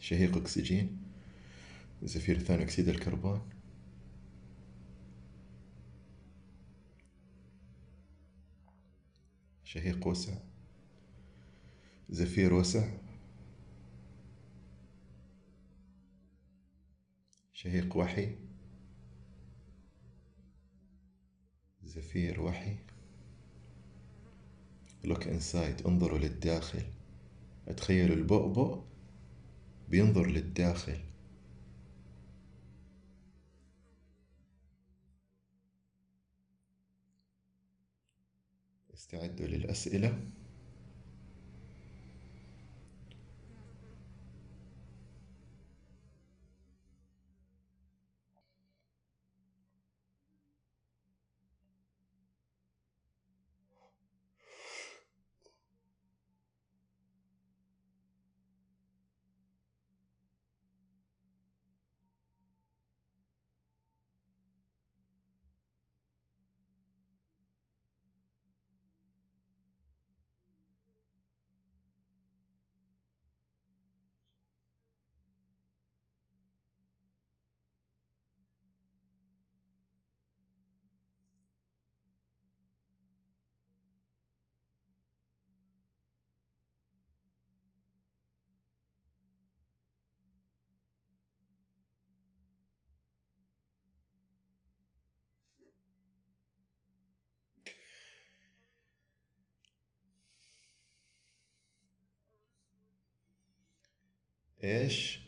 [0.00, 1.02] شهيق أكسجين
[2.02, 3.40] زفير ثاني أكسيد الكربون.
[9.64, 10.38] شهيق وسع
[12.10, 12.88] زفير وسع
[17.52, 18.34] شهيق وحي.
[21.84, 22.85] زفير وحي.
[25.06, 26.82] لوك انسايد انظروا للداخل.
[27.68, 28.78] اتخيلوا البؤبؤ
[29.88, 30.98] بينظر للداخل.
[38.94, 40.18] استعدوا للأسئلة.
[104.64, 105.20] إيش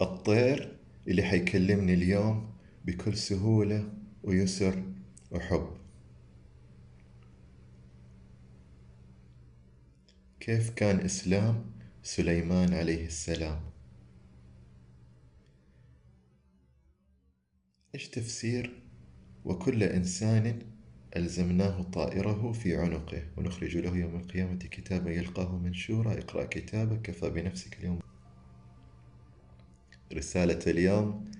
[0.00, 2.54] الطير اللي حيكلمني اليوم
[2.84, 3.92] بكل سهولة
[4.22, 4.82] ويسر
[5.30, 5.76] وحب؟
[10.40, 11.64] كيف كان إسلام
[12.02, 13.60] سليمان عليه السلام؟
[17.94, 18.82] إيش تفسير
[19.44, 20.58] وكل إنسان
[21.16, 27.78] ألزمناه طائره في عنقه؟ ونخرج له يوم القيامة كتابا يلقاه منشورا اقرأ كتابك كفى بنفسك
[27.78, 28.09] اليوم.
[30.12, 31.30] رسالة اليوم.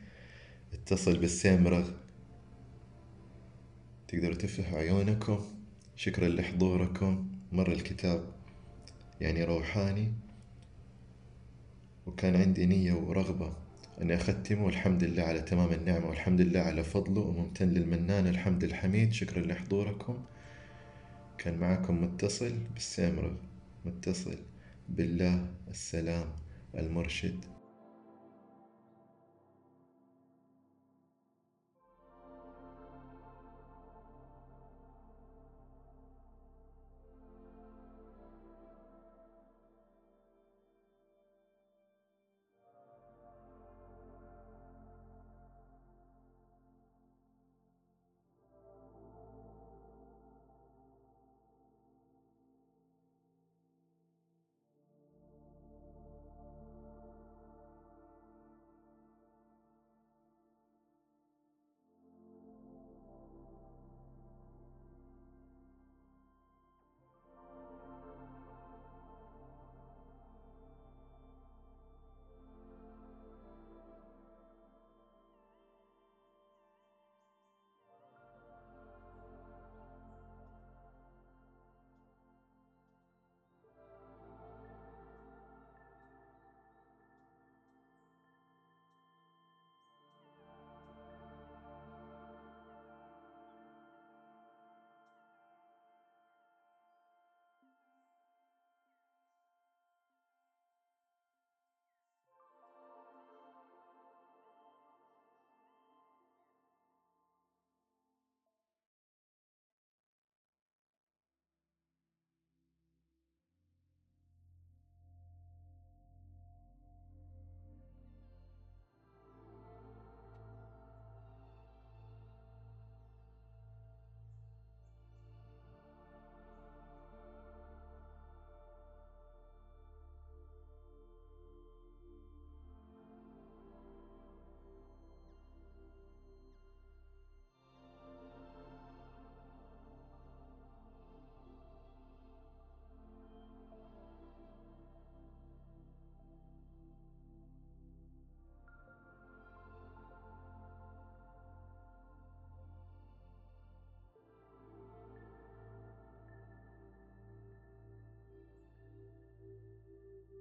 [0.72, 1.90] اتصل بالسيمرغ
[4.08, 5.40] تقدروا تفتحوا عيونكم.
[5.96, 7.28] شكرا لحضوركم.
[7.52, 8.24] مر الكتاب
[9.20, 10.12] يعني روحاني.
[12.06, 13.56] وكان عندي نية ورغبة
[14.02, 14.64] أني أختمه.
[14.64, 16.08] والحمد لله على تمام النعمة.
[16.08, 18.26] والحمد لله على فضله وممتن للمنان.
[18.26, 19.12] الحمد الحميد.
[19.12, 20.24] شكرا لحضوركم.
[21.38, 23.32] كان معكم متصل بالسيمرغ
[23.84, 24.38] متصل
[24.88, 26.26] بالله السلام
[26.74, 27.59] المرشد.